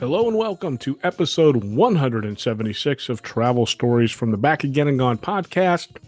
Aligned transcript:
Hello 0.00 0.26
and 0.26 0.34
welcome 0.34 0.78
to 0.78 0.98
episode 1.02 1.62
176 1.62 3.10
of 3.10 3.20
Travel 3.20 3.66
Stories 3.66 4.10
from 4.10 4.30
the 4.30 4.38
Back 4.38 4.64
Again 4.64 4.88
and 4.88 4.98
Gone 4.98 5.18
podcast. 5.18 5.98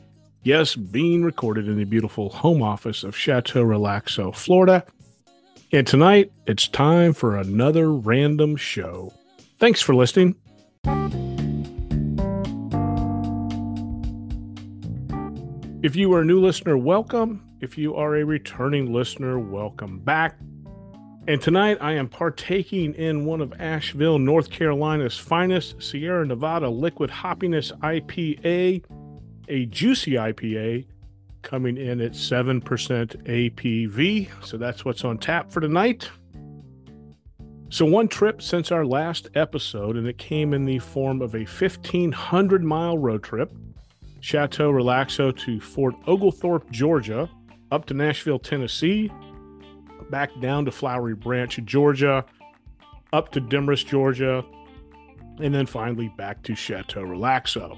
Yes, 0.43 0.75
being 0.75 1.23
recorded 1.23 1.69
in 1.69 1.77
the 1.77 1.85
beautiful 1.85 2.31
home 2.31 2.63
office 2.63 3.05
of 3.05 3.15
Chateau 3.15 3.63
Relaxo, 3.63 4.35
Florida. 4.35 4.87
And 5.73 5.87
tonight, 5.87 6.33
it's 6.47 6.69
time 6.69 7.13
for 7.13 7.37
another 7.37 7.93
random 7.93 8.57
show. 8.57 9.13
Thanks 9.59 9.83
for 9.83 9.95
listening. 9.95 10.37
If 15.83 15.97
you 15.97 16.15
are 16.15 16.23
a 16.23 16.25
new 16.25 16.41
listener, 16.41 16.79
welcome. 16.79 17.47
If 17.61 17.77
you 17.77 17.95
are 17.97 18.17
a 18.17 18.25
returning 18.25 18.91
listener, 18.91 19.39
welcome 19.39 19.99
back. 19.99 20.39
And 21.29 21.41
tonight 21.41 21.79
I 21.81 21.93
am 21.93 22.09
partaking 22.09 22.95
in 22.95 23.25
one 23.25 23.41
of 23.41 23.53
Asheville, 23.61 24.19
North 24.19 24.51
Carolina's 24.51 25.17
finest 25.17 25.81
Sierra 25.81 26.27
Nevada 26.27 26.69
liquid 26.69 27.11
hoppiness 27.11 27.71
IPA, 27.79 28.85
a 29.47 29.67
juicy 29.67 30.13
IPA 30.13 30.85
coming 31.43 31.77
in 31.77 32.01
at 32.01 32.13
7% 32.13 32.61
ABV. 32.61 34.45
So 34.45 34.57
that's 34.57 34.85
what's 34.85 35.05
on 35.05 35.19
tap 35.19 35.53
for 35.53 35.61
tonight. 35.61 36.11
So, 37.69 37.87
one 37.87 38.09
trip 38.09 38.43
since 38.43 38.73
our 38.73 38.85
last 38.85 39.29
episode, 39.37 39.97
and 39.97 40.07
it 40.07 40.19
came 40.19 40.53
in 40.53 40.65
the 40.65 40.81
form 40.81 41.23
of 41.23 41.35
a 41.35 41.45
1,500 41.45 42.65
mile 42.65 42.99
road 42.99 43.23
trip 43.23 43.51
Chateau 44.21 44.71
Relaxo 44.73 45.37
to 45.39 45.61
Fort 45.61 45.95
Oglethorpe, 46.07 46.69
Georgia, 46.71 47.31
up 47.71 47.87
to 47.87 47.95
Nashville, 47.95 48.41
Tennessee, 48.41 49.11
back 50.13 50.31
down 50.41 50.67
to 50.67 50.71
Flowery 50.71 51.17
Branch, 51.17 51.59
Georgia, 51.65 52.25
up 53.13 53.33
to 53.33 53.41
Demorest, 53.41 53.89
Georgia, 53.89 54.45
and 55.41 55.53
then 55.53 55.67
finally 55.67 56.09
back 56.17 56.43
to 56.45 56.55
Chateau 56.55 57.03
Relaxo. 57.03 57.77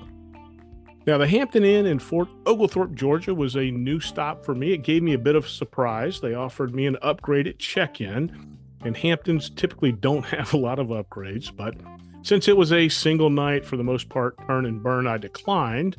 Now, 1.06 1.18
the 1.18 1.28
Hampton 1.28 1.64
Inn 1.64 1.86
in 1.86 1.98
Fort 1.98 2.28
Oglethorpe, 2.44 2.94
Georgia 2.94 3.34
was 3.34 3.56
a 3.56 3.70
new 3.70 4.00
stop 4.00 4.44
for 4.44 4.54
me. 4.54 4.72
It 4.72 4.78
gave 4.78 5.02
me 5.02 5.12
a 5.12 5.18
bit 5.18 5.36
of 5.36 5.44
a 5.46 5.48
surprise. 5.48 6.20
They 6.20 6.34
offered 6.34 6.74
me 6.74 6.86
an 6.86 6.96
upgrade 7.02 7.46
at 7.46 7.58
check 7.58 8.00
in, 8.00 8.58
and 8.84 8.96
Hamptons 8.96 9.50
typically 9.50 9.92
don't 9.92 10.24
have 10.26 10.52
a 10.52 10.58
lot 10.58 10.78
of 10.78 10.88
upgrades, 10.88 11.54
but 11.54 11.74
since 12.22 12.48
it 12.48 12.56
was 12.56 12.72
a 12.72 12.88
single 12.88 13.30
night 13.30 13.64
for 13.64 13.76
the 13.76 13.84
most 13.84 14.08
part, 14.08 14.36
turn 14.46 14.64
and 14.66 14.82
burn, 14.82 15.06
I 15.06 15.18
declined. 15.18 15.98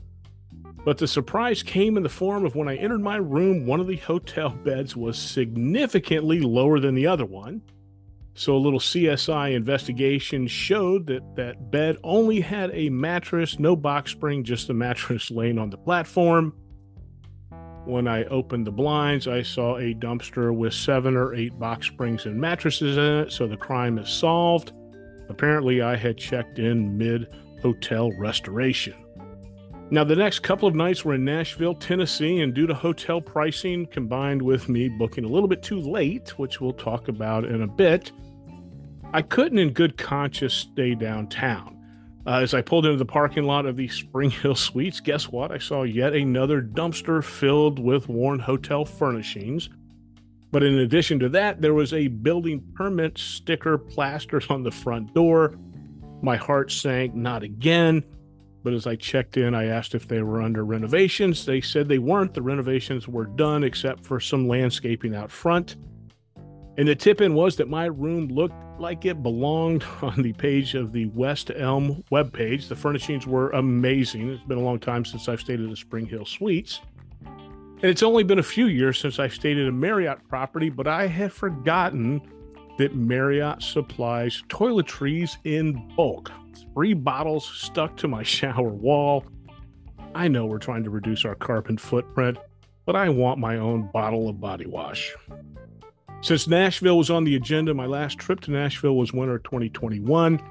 But 0.86 1.00
the 1.00 1.08
surprise 1.08 1.64
came 1.64 1.98
in 1.98 2.04
the 2.04 2.10
form 2.10 2.46
of 2.46 2.56
when 2.56 2.70
I 2.70 2.76
entered 2.76 3.02
my 3.02 3.16
room, 3.16 3.66
one 3.66 3.80
of 3.80 3.88
the 3.88 3.98
hotel 3.98 4.50
beds 4.64 4.96
was 4.96 5.18
significantly 5.18 6.40
lower 6.40 6.80
than 6.80 6.94
the 6.94 7.08
other 7.08 7.26
one. 7.26 7.64
So 8.36 8.56
a 8.56 8.60
little 8.60 8.80
CSI 8.80 9.56
investigation 9.56 10.46
showed 10.46 11.08
that 11.08 11.36
that 11.38 11.72
bed 11.72 11.98
only 12.04 12.42
had 12.42 12.70
a 12.74 12.90
mattress, 12.90 13.58
no 13.60 13.76
box 13.76 14.12
spring, 14.12 14.44
just 14.44 14.68
the 14.68 14.74
mattress 14.86 15.32
laying 15.32 15.58
on 15.58 15.72
the 15.72 15.78
platform. 15.78 16.54
When 17.86 18.08
I 18.08 18.26
opened 18.26 18.68
the 18.68 18.72
blinds, 18.72 19.28
I 19.28 19.42
saw 19.42 19.78
a 19.78 19.94
dumpster 19.94 20.56
with 20.56 20.74
seven 20.74 21.16
or 21.16 21.34
eight 21.34 21.58
box 21.58 21.88
springs 21.88 22.26
and 22.26 22.40
mattresses 22.40 22.98
in 22.98 23.04
it, 23.20 23.32
so 23.32 23.48
the 23.48 23.58
crime 23.58 23.98
is 23.98 24.10
solved. 24.10 24.74
Apparently, 25.30 25.82
I 25.82 25.96
had 25.96 26.18
checked 26.18 26.60
in 26.60 26.98
mid 26.98 27.28
hotel 27.62 28.12
restoration. 28.18 29.05
Now, 29.92 30.04
the 30.04 30.16
next 30.16 30.40
couple 30.40 30.68
of 30.68 30.74
nights 30.74 31.06
were 31.06 31.14
in 31.14 31.24
Nashville, 31.24 31.76
Tennessee, 31.76 32.40
and 32.42 32.56
due 32.56 32.66
to 32.66 32.74
hotel 32.74 33.22
pricing 33.22 33.86
combined 33.86 34.42
with 34.42 34.68
me 34.68 34.90
booking 34.90 35.26
a 35.26 35.28
little 35.28 35.48
bit 35.48 35.62
too 35.62 35.80
late, 35.80 36.38
which 36.40 36.60
we'll 36.60 36.74
talk 36.74 37.08
about 37.08 37.46
in 37.46 37.62
a 37.62 37.68
bit, 37.68 38.12
I 39.14 39.22
couldn't 39.22 39.60
in 39.60 39.74
good 39.74 39.96
conscience 39.98 40.56
stay 40.56 40.96
downtown. 40.96 41.76
Uh, 42.26 42.40
as 42.40 42.56
I 42.56 42.62
pulled 42.62 42.88
into 42.88 42.98
the 42.98 43.06
parking 43.06 43.44
lot 43.44 43.68
of 43.68 43.78
the 43.78 43.88
Spring 43.88 44.30
Hill 44.32 44.56
Suites, 44.56 45.00
guess 45.00 45.30
what? 45.30 45.52
I 45.52 45.60
saw 45.60 45.84
yet 45.84 46.14
another 46.14 46.64
dumpster 46.64 47.24
filled 47.24 47.78
with 47.78 48.10
worn 48.10 48.40
hotel 48.40 48.86
furnishings. 48.86 49.70
But 50.52 50.64
in 50.64 50.80
addition 50.80 51.20
to 51.20 51.30
that, 51.30 51.62
there 51.62 51.76
was 51.76 51.94
a 51.94 52.08
building 52.08 52.64
permit 52.74 53.20
sticker 53.20 53.78
plastered 53.78 54.46
on 54.50 54.64
the 54.64 54.72
front 54.72 55.14
door. 55.14 55.60
My 56.24 56.38
heart 56.38 56.72
sank, 56.72 57.14
not 57.14 57.44
again. 57.44 58.04
But 58.66 58.74
as 58.74 58.88
I 58.88 58.96
checked 58.96 59.38
in, 59.38 59.54
I 59.54 59.66
asked 59.66 59.94
if 59.94 60.08
they 60.08 60.24
were 60.24 60.42
under 60.42 60.66
renovations. 60.66 61.46
They 61.46 61.62
said 61.62 61.88
they 61.88 62.00
weren't. 62.00 62.34
The 62.34 62.42
renovations 62.42 63.08
were 63.08 63.28
done 63.28 63.64
except 63.64 64.04
for 64.04 64.20
some 64.20 64.48
landscaping 64.48 65.14
out 65.14 65.30
front. 65.30 65.76
And 66.76 66.88
the 66.88 66.96
tip 66.96 67.22
in 67.22 67.36
was 67.36 67.58
that 67.58 67.70
my 67.70 67.86
room 67.86 68.28
looked 68.28 68.56
like 68.80 69.06
it 69.06 69.22
belonged 69.22 69.86
on 70.02 70.20
the 70.20 70.34
page 70.34 70.74
of 70.74 70.94
the 70.94 71.06
West 71.10 71.52
Elm 71.56 72.04
webpage. 72.12 72.68
The 72.68 72.76
furnishings 72.76 73.28
were 73.28 73.52
amazing. 73.52 74.32
It's 74.32 74.44
been 74.46 74.58
a 74.58 74.64
long 74.64 74.80
time 74.80 75.06
since 75.06 75.30
I've 75.30 75.42
stayed 75.42 75.62
at 75.62 75.70
the 75.70 75.76
Spring 75.76 76.08
Hill 76.08 76.26
Suites. 76.26 76.82
And 77.24 77.84
it's 77.84 78.02
only 78.02 78.24
been 78.24 78.40
a 78.40 78.44
few 78.44 78.66
years 78.66 79.00
since 79.00 79.20
I've 79.20 79.36
stayed 79.36 79.60
at 79.60 79.68
a 79.68 79.72
Marriott 79.72 80.28
property, 80.28 80.72
but 80.72 80.88
I 80.88 81.06
had 81.06 81.32
forgotten 81.32 82.20
that 82.80 82.96
Marriott 82.96 83.62
supplies 83.62 84.42
toiletries 84.50 85.38
in 85.44 85.88
bulk 85.96 86.32
three 86.74 86.94
bottles 86.94 87.46
stuck 87.46 87.98
to 87.98 88.08
my 88.08 88.24
shower 88.38 88.70
wall. 88.70 89.26
I 90.14 90.28
know 90.28 90.46
we're 90.46 90.60
trying 90.60 90.84
to 90.86 90.90
reduce 90.90 91.26
our 91.26 91.36
carbon 91.36 91.78
footprint, 91.78 92.38
but 92.86 92.96
I 92.96 93.10
want 93.10 93.40
my 93.40 93.58
own 93.58 93.90
bottle 93.92 94.30
of 94.30 94.40
body 94.40 94.66
wash. 94.66 95.14
Since 96.22 96.48
Nashville 96.48 96.98
was 96.98 97.10
on 97.10 97.24
the 97.24 97.36
agenda, 97.36 97.74
my 97.74 97.86
last 97.86 98.18
trip 98.18 98.40
to 98.42 98.52
Nashville 98.52 98.96
was 98.96 99.14
winter 99.14 99.40
2021. 99.40 100.42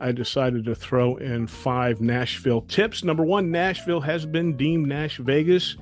I 0.00 0.12
decided 0.12 0.64
to 0.64 0.74
throw 0.74 1.16
in 1.16 1.46
five 1.46 2.00
Nashville 2.00 2.62
tips. 2.62 3.04
Number 3.04 3.24
one, 3.24 3.50
Nashville 3.50 4.00
has 4.00 4.26
been 4.26 4.56
deemed 4.56 4.88
Nash 4.88 5.18
Vegas, 5.18 5.76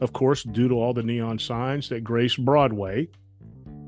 of 0.00 0.12
course, 0.12 0.44
due 0.44 0.68
to 0.68 0.74
all 0.74 0.94
the 0.94 1.02
neon 1.02 1.38
signs 1.38 1.88
that 1.88 2.04
grace 2.04 2.36
Broadway 2.36 3.08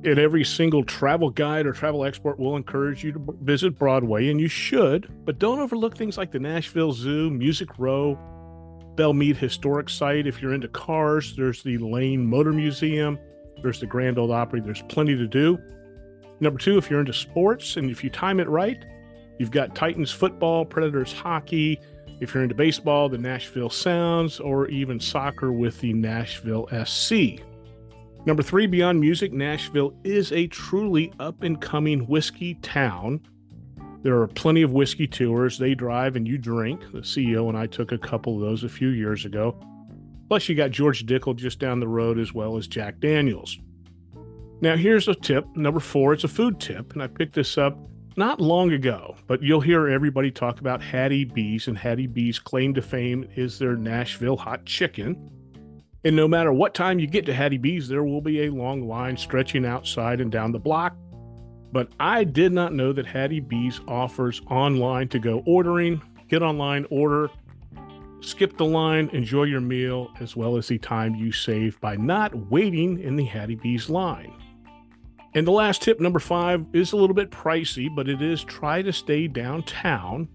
and 0.04 0.18
every 0.18 0.44
single 0.44 0.84
travel 0.84 1.30
guide 1.30 1.66
or 1.66 1.72
travel 1.72 2.04
expert 2.04 2.38
will 2.38 2.56
encourage 2.56 3.04
you 3.04 3.12
to 3.12 3.38
visit 3.42 3.78
Broadway, 3.78 4.28
and 4.28 4.40
you 4.40 4.48
should, 4.48 5.08
but 5.24 5.38
don't 5.38 5.60
overlook 5.60 5.96
things 5.96 6.18
like 6.18 6.32
the 6.32 6.38
Nashville 6.38 6.92
Zoo, 6.92 7.30
Music 7.30 7.68
Row, 7.78 8.18
Belle 8.96 9.14
Meade 9.14 9.36
Historic 9.36 9.88
Site. 9.88 10.26
If 10.26 10.42
you're 10.42 10.54
into 10.54 10.68
cars, 10.68 11.36
there's 11.36 11.62
the 11.62 11.78
Lane 11.78 12.26
Motor 12.26 12.52
Museum, 12.52 13.18
there's 13.62 13.80
the 13.80 13.86
Grand 13.86 14.18
Ole 14.18 14.32
Opry. 14.32 14.60
There's 14.60 14.82
plenty 14.82 15.16
to 15.16 15.26
do. 15.26 15.58
Number 16.40 16.58
two, 16.58 16.76
if 16.76 16.90
you're 16.90 17.00
into 17.00 17.12
sports 17.12 17.76
and 17.76 17.88
if 17.88 18.02
you 18.02 18.10
time 18.10 18.40
it 18.40 18.48
right, 18.48 18.84
you've 19.38 19.52
got 19.52 19.76
Titans 19.76 20.10
football, 20.10 20.64
Predators 20.64 21.12
hockey. 21.12 21.80
If 22.20 22.34
you're 22.34 22.42
into 22.42 22.54
baseball, 22.54 23.08
the 23.08 23.18
Nashville 23.18 23.70
Sounds, 23.70 24.40
or 24.40 24.66
even 24.68 24.98
soccer 24.98 25.52
with 25.52 25.80
the 25.80 25.92
Nashville 25.92 26.68
SC. 26.84 27.40
Number 28.24 28.42
three, 28.42 28.66
beyond 28.66 29.00
music, 29.00 29.32
Nashville 29.32 29.94
is 30.04 30.30
a 30.30 30.46
truly 30.46 31.12
up 31.18 31.42
and 31.42 31.60
coming 31.60 32.06
whiskey 32.06 32.54
town. 32.54 33.20
There 34.02 34.20
are 34.20 34.28
plenty 34.28 34.62
of 34.62 34.72
whiskey 34.72 35.08
tours. 35.08 35.58
They 35.58 35.74
drive 35.74 36.14
and 36.14 36.26
you 36.26 36.38
drink. 36.38 36.80
The 36.92 37.00
CEO 37.00 37.48
and 37.48 37.58
I 37.58 37.66
took 37.66 37.90
a 37.90 37.98
couple 37.98 38.36
of 38.36 38.40
those 38.40 38.62
a 38.62 38.68
few 38.68 38.88
years 38.88 39.24
ago. 39.24 39.58
Plus, 40.28 40.48
you 40.48 40.54
got 40.54 40.70
George 40.70 41.04
Dickel 41.04 41.36
just 41.36 41.58
down 41.58 41.80
the 41.80 41.88
road, 41.88 42.18
as 42.18 42.32
well 42.32 42.56
as 42.56 42.66
Jack 42.68 43.00
Daniels. 43.00 43.58
Now, 44.60 44.76
here's 44.76 45.08
a 45.08 45.14
tip. 45.14 45.44
Number 45.56 45.80
four, 45.80 46.12
it's 46.12 46.24
a 46.24 46.28
food 46.28 46.60
tip, 46.60 46.92
and 46.92 47.02
I 47.02 47.08
picked 47.08 47.34
this 47.34 47.58
up 47.58 47.76
not 48.16 48.40
long 48.40 48.72
ago, 48.72 49.16
but 49.26 49.42
you'll 49.42 49.60
hear 49.60 49.88
everybody 49.88 50.30
talk 50.30 50.60
about 50.60 50.82
Hattie 50.82 51.24
B's, 51.24 51.66
and 51.66 51.76
Hattie 51.76 52.06
B's 52.06 52.38
claim 52.38 52.72
to 52.74 52.82
fame 52.82 53.28
is 53.34 53.58
their 53.58 53.76
Nashville 53.76 54.36
hot 54.36 54.64
chicken. 54.64 55.30
And 56.04 56.16
no 56.16 56.26
matter 56.26 56.52
what 56.52 56.74
time 56.74 56.98
you 56.98 57.06
get 57.06 57.26
to 57.26 57.34
Hattie 57.34 57.58
B's, 57.58 57.86
there 57.86 58.02
will 58.02 58.20
be 58.20 58.42
a 58.42 58.50
long 58.50 58.88
line 58.88 59.16
stretching 59.16 59.64
outside 59.64 60.20
and 60.20 60.32
down 60.32 60.50
the 60.50 60.58
block. 60.58 60.96
But 61.70 61.88
I 62.00 62.24
did 62.24 62.52
not 62.52 62.74
know 62.74 62.92
that 62.92 63.06
Hattie 63.06 63.40
B's 63.40 63.80
offers 63.86 64.42
online 64.50 65.08
to 65.08 65.18
go 65.20 65.42
ordering. 65.46 66.02
Get 66.28 66.42
online, 66.42 66.86
order, 66.90 67.30
skip 68.20 68.56
the 68.56 68.64
line, 68.64 69.10
enjoy 69.12 69.44
your 69.44 69.60
meal, 69.60 70.10
as 70.20 70.34
well 70.34 70.56
as 70.56 70.66
the 70.66 70.78
time 70.78 71.14
you 71.14 71.30
save 71.30 71.80
by 71.80 71.96
not 71.96 72.34
waiting 72.50 72.98
in 72.98 73.16
the 73.16 73.24
Hattie 73.24 73.54
B's 73.54 73.88
line. 73.88 74.32
And 75.34 75.46
the 75.46 75.52
last 75.52 75.82
tip, 75.82 76.00
number 76.00 76.18
five, 76.18 76.66
is 76.72 76.92
a 76.92 76.96
little 76.96 77.14
bit 77.14 77.30
pricey, 77.30 77.94
but 77.94 78.08
it 78.08 78.20
is 78.20 78.44
try 78.44 78.82
to 78.82 78.92
stay 78.92 79.28
downtown. 79.28 80.28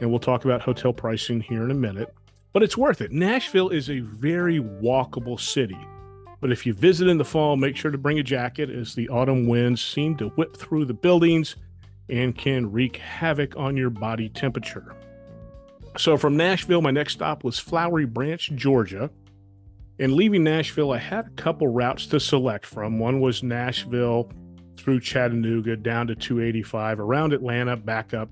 And 0.00 0.10
we'll 0.10 0.20
talk 0.20 0.44
about 0.44 0.60
hotel 0.60 0.92
pricing 0.92 1.40
here 1.40 1.64
in 1.64 1.70
a 1.70 1.74
minute 1.74 2.14
but 2.56 2.62
it's 2.62 2.74
worth 2.78 3.02
it. 3.02 3.12
Nashville 3.12 3.68
is 3.68 3.90
a 3.90 3.98
very 4.00 4.58
walkable 4.60 5.38
city. 5.38 5.76
But 6.40 6.50
if 6.50 6.64
you 6.64 6.72
visit 6.72 7.06
in 7.06 7.18
the 7.18 7.24
fall, 7.26 7.54
make 7.58 7.76
sure 7.76 7.90
to 7.90 7.98
bring 7.98 8.18
a 8.18 8.22
jacket 8.22 8.70
as 8.70 8.94
the 8.94 9.10
autumn 9.10 9.46
winds 9.46 9.84
seem 9.84 10.16
to 10.16 10.28
whip 10.28 10.56
through 10.56 10.86
the 10.86 10.94
buildings 10.94 11.56
and 12.08 12.34
can 12.34 12.72
wreak 12.72 12.96
havoc 12.96 13.54
on 13.58 13.76
your 13.76 13.90
body 13.90 14.30
temperature. 14.30 14.96
So 15.98 16.16
from 16.16 16.38
Nashville, 16.38 16.80
my 16.80 16.90
next 16.90 17.12
stop 17.12 17.44
was 17.44 17.58
Flowery 17.58 18.06
Branch, 18.06 18.50
Georgia. 18.54 19.10
And 19.98 20.14
leaving 20.14 20.42
Nashville, 20.42 20.92
I 20.92 20.98
had 20.98 21.26
a 21.26 21.30
couple 21.32 21.68
routes 21.68 22.06
to 22.06 22.18
select 22.18 22.64
from. 22.64 22.98
One 22.98 23.20
was 23.20 23.42
Nashville 23.42 24.32
through 24.78 25.00
Chattanooga 25.00 25.76
down 25.76 26.06
to 26.06 26.14
285, 26.14 27.00
around 27.00 27.34
Atlanta, 27.34 27.76
back 27.76 28.14
up 28.14 28.30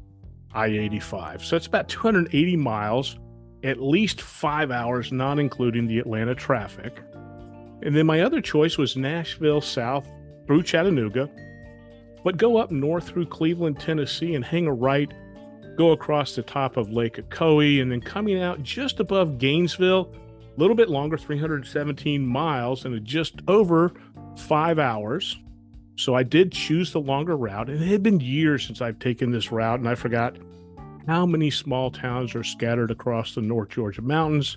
I 0.55 0.69
85. 0.69 1.45
So 1.45 1.57
it's 1.57 1.67
about 1.67 1.91
280 1.91 2.57
miles, 2.57 3.19
at 3.65 3.83
least 3.83 4.21
five 4.21 4.71
hours, 4.71 5.11
not 5.11 5.39
including 5.39 5.87
the 5.87 5.99
Atlanta 5.99 6.35
traffic. 6.35 7.01
And 7.83 7.97
then 7.97 8.07
my 8.07 8.21
other 8.21 8.41
choice 8.41 8.77
was 8.77 8.97
Nashville 8.97 9.63
South 9.63 10.07
through 10.47 10.63
Chattanooga, 10.63 11.31
but 12.23 12.37
go 12.37 12.59
up 12.59 12.71
north 12.71 13.09
through 13.09 13.27
Cleveland, 13.27 13.81
Tennessee, 13.81 14.35
and 14.35 14.45
hang 14.45 14.67
a 14.67 14.73
right, 14.73 15.13
go 15.77 15.93
across 15.93 16.35
the 16.35 16.43
top 16.43 16.77
of 16.77 16.91
Lake 16.91 17.17
Ocoee, 17.17 17.81
and 17.81 17.91
then 17.91 18.01
coming 18.01 18.41
out 18.41 18.63
just 18.63 19.01
above 19.01 19.39
Gainesville, 19.39 20.15
a 20.15 20.61
little 20.61 20.77
bit 20.77 20.91
longer, 20.91 21.17
317 21.17 22.25
miles, 22.25 22.85
and 22.85 23.05
just 23.05 23.41
over 23.49 23.93
five 24.37 24.79
hours. 24.79 25.39
So 25.97 26.15
I 26.15 26.23
did 26.23 26.53
choose 26.53 26.93
the 26.93 27.01
longer 27.01 27.37
route, 27.37 27.71
and 27.71 27.83
it 27.83 27.87
had 27.87 28.03
been 28.03 28.21
years 28.21 28.67
since 28.67 28.81
I've 28.81 28.99
taken 28.99 29.31
this 29.31 29.51
route, 29.51 29.79
and 29.79 29.89
I 29.89 29.95
forgot 29.95 30.37
how 31.07 31.27
many 31.27 31.51
small 31.51 31.91
towns 31.91 32.35
are 32.35 32.45
scattered 32.45 32.91
across 32.91 33.35
the 33.35 33.41
North 33.41 33.71
Georgia 33.71 34.03
mountains. 34.03 34.57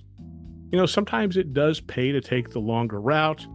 You 0.72 0.78
know, 0.78 0.86
sometimes 0.86 1.38
it 1.38 1.54
does 1.54 1.80
pay 1.80 2.12
to 2.12 2.22
take 2.22 2.50
the 2.50 2.60
longer 2.60 3.00
route, 3.00 3.46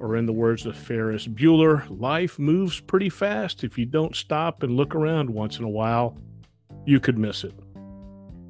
or 0.00 0.16
in 0.16 0.26
the 0.26 0.32
words 0.32 0.66
of 0.66 0.76
Ferris 0.76 1.26
Bueller, 1.26 1.86
life 2.00 2.38
moves 2.38 2.80
pretty 2.80 3.08
fast. 3.08 3.64
If 3.64 3.78
you 3.78 3.86
don't 3.86 4.14
stop 4.14 4.62
and 4.62 4.76
look 4.76 4.94
around 4.94 5.30
once 5.30 5.58
in 5.58 5.64
a 5.64 5.68
while, 5.68 6.18
you 6.84 7.00
could 7.00 7.18
miss 7.18 7.44
it. 7.44 7.54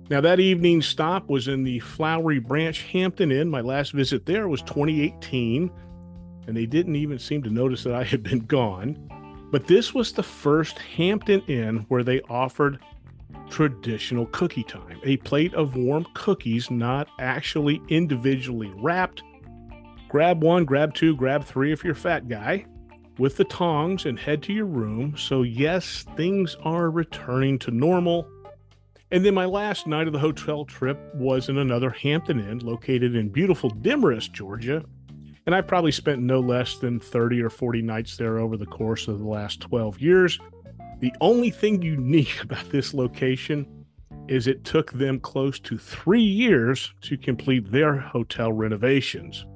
Now, 0.09 0.21
that 0.21 0.39
evening 0.39 0.83
stop 0.83 1.29
was 1.29 1.49
in 1.49 1.65
the 1.65 1.81
Flowery 1.81 2.39
Branch 2.39 2.81
Hampton 2.83 3.33
Inn. 3.33 3.49
My 3.49 3.61
last 3.61 3.93
visit 3.93 4.25
there 4.25 4.49
was 4.49 4.63
2018 4.63 5.71
and 6.47 6.57
they 6.57 6.67
didn't 6.67 6.97
even 6.97 7.19
seem 7.19 7.43
to 7.43 7.51
notice 7.51 7.83
that 7.83 7.95
I 7.95 8.05
had 8.05 8.23
been 8.23 8.41
gone. 8.41 8.97
But 9.51 9.67
this 9.67 9.95
was 9.95 10.13
the 10.13 10.23
first 10.23 10.79
Hampton 10.79 11.43
Inn 11.49 11.87
where 11.89 12.05
they 12.05 12.21
offered 12.23 12.79
traditional 13.51 14.27
cookie 14.27 14.65
time 14.65 15.01
a 15.05 15.17
plate 15.19 15.55
of 15.55 15.77
warm 15.77 16.07
cookies, 16.15 16.71
not 16.71 17.09
actually 17.19 17.81
individually 17.89 18.73
wrapped. 18.77 19.23
Grab 20.09 20.43
one, 20.43 20.65
grab 20.65 20.95
two, 20.95 21.17
grab 21.17 21.45
three 21.45 21.73
if 21.73 21.83
you're 21.83 21.93
a 21.93 21.97
fat 21.97 22.29
guy 22.29 22.65
with 23.19 23.37
the 23.37 23.45
tongs 23.45 24.07
and 24.07 24.19
head 24.19 24.43
to 24.45 24.53
your 24.53 24.67
room. 24.67 25.17
So, 25.17 25.43
yes, 25.43 26.05
things 26.17 26.57
are 26.63 26.91
returning 26.91 27.59
to 27.61 27.71
normal. 27.71 28.29
And 29.11 29.25
then 29.25 29.35
my 29.35 29.45
last 29.45 29.87
night 29.87 30.07
of 30.07 30.13
the 30.13 30.19
hotel 30.19 30.65
trip 30.65 30.99
was 31.15 31.49
in 31.49 31.59
another 31.59 31.91
Hampton 31.91 32.41
Inn 32.41 32.59
located 32.59 33.15
in 33.15 33.29
beautiful 33.29 33.71
Demorest, 33.71 34.33
Georgia. 34.33 34.85
And 35.47 35.55
I've 35.55 35.69
probably 35.69 35.93
spent 35.93 36.23
no 36.23 36.41
less 36.41 36.79
than 36.79 36.99
30 36.99 37.41
or 37.41 37.51
40 37.51 37.83
nights 37.83 38.17
there 38.17 38.39
over 38.39 38.57
the 38.57 38.67
course 38.67 39.07
of 39.07 39.21
the 39.21 39.27
last 39.27 39.61
12 39.61 40.01
years. 40.01 40.41
The 41.01 41.13
only 41.21 41.51
thing 41.51 41.83
unique 41.83 42.43
about 42.43 42.71
this 42.71 42.95
location 42.95 43.67
is 44.29 44.47
it 44.47 44.65
took 44.65 44.93
them 44.93 45.21
close 45.21 45.61
to 45.61 45.79
three 45.79 46.23
years 46.23 46.93
to 47.03 47.17
complete 47.17 47.71
their 47.71 47.97
hotel 47.97 48.53
renovations. 48.53 49.47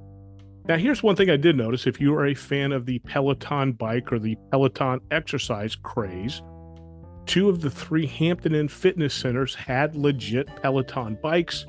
Now, 0.68 0.76
here's 0.76 1.02
one 1.02 1.16
thing 1.16 1.30
I 1.30 1.36
did 1.36 1.56
notice 1.56 1.86
if 1.86 2.00
you 2.00 2.14
are 2.14 2.26
a 2.26 2.34
fan 2.34 2.70
of 2.70 2.86
the 2.86 3.00
Peloton 3.00 3.72
bike 3.72 4.12
or 4.12 4.18
the 4.20 4.36
Peloton 4.52 5.00
exercise 5.10 5.74
craze, 5.74 6.42
two 7.26 7.48
of 7.48 7.60
the 7.60 7.70
three 7.70 8.06
Hampton 8.06 8.54
Inn 8.54 8.68
fitness 8.68 9.14
centers 9.14 9.54
had 9.54 9.96
legit 9.96 10.48
Peloton 10.62 11.18
bikes, 11.20 11.66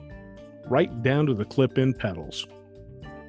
right 0.67 1.01
down 1.01 1.25
to 1.25 1.33
the 1.33 1.45
clip 1.45 1.79
in 1.79 1.94
pedals. 1.94 2.45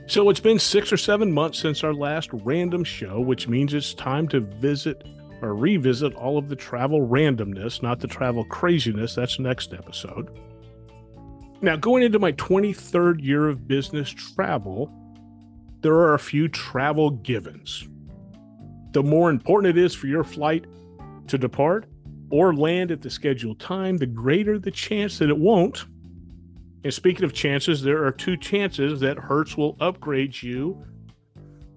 So 0.06 0.28
it's 0.28 0.40
been 0.40 0.58
six 0.58 0.92
or 0.92 0.96
seven 0.96 1.32
months 1.32 1.58
since 1.58 1.84
our 1.84 1.94
last 1.94 2.28
random 2.32 2.84
show, 2.84 3.20
which 3.20 3.48
means 3.48 3.72
it's 3.72 3.94
time 3.94 4.28
to 4.28 4.40
visit 4.40 5.06
or 5.42 5.54
revisit 5.54 6.14
all 6.14 6.38
of 6.38 6.48
the 6.48 6.56
travel 6.56 7.06
randomness, 7.06 7.82
not 7.82 8.00
the 8.00 8.06
travel 8.06 8.44
craziness. 8.44 9.14
That's 9.14 9.38
next 9.38 9.74
episode. 9.74 10.30
Now, 11.60 11.76
going 11.76 12.02
into 12.02 12.18
my 12.18 12.32
23rd 12.32 13.22
year 13.22 13.48
of 13.48 13.68
business 13.68 14.10
travel, 14.10 14.90
there 15.80 15.94
are 15.94 16.14
a 16.14 16.18
few 16.18 16.48
travel 16.48 17.10
givens. 17.10 17.86
The 18.92 19.02
more 19.02 19.30
important 19.30 19.76
it 19.76 19.82
is 19.82 19.94
for 19.94 20.06
your 20.06 20.24
flight 20.24 20.64
to 21.26 21.38
depart 21.38 21.86
or 22.30 22.54
land 22.54 22.90
at 22.90 23.02
the 23.02 23.10
scheduled 23.10 23.60
time, 23.60 23.98
the 23.98 24.06
greater 24.06 24.58
the 24.58 24.70
chance 24.70 25.18
that 25.18 25.28
it 25.28 25.38
won't 25.38 25.84
and 26.84 26.92
speaking 26.92 27.24
of 27.24 27.32
chances, 27.32 27.82
there 27.82 28.04
are 28.04 28.10
two 28.10 28.36
chances 28.36 29.00
that 29.00 29.16
Hertz 29.16 29.56
will 29.56 29.76
upgrade 29.80 30.42
you 30.42 30.84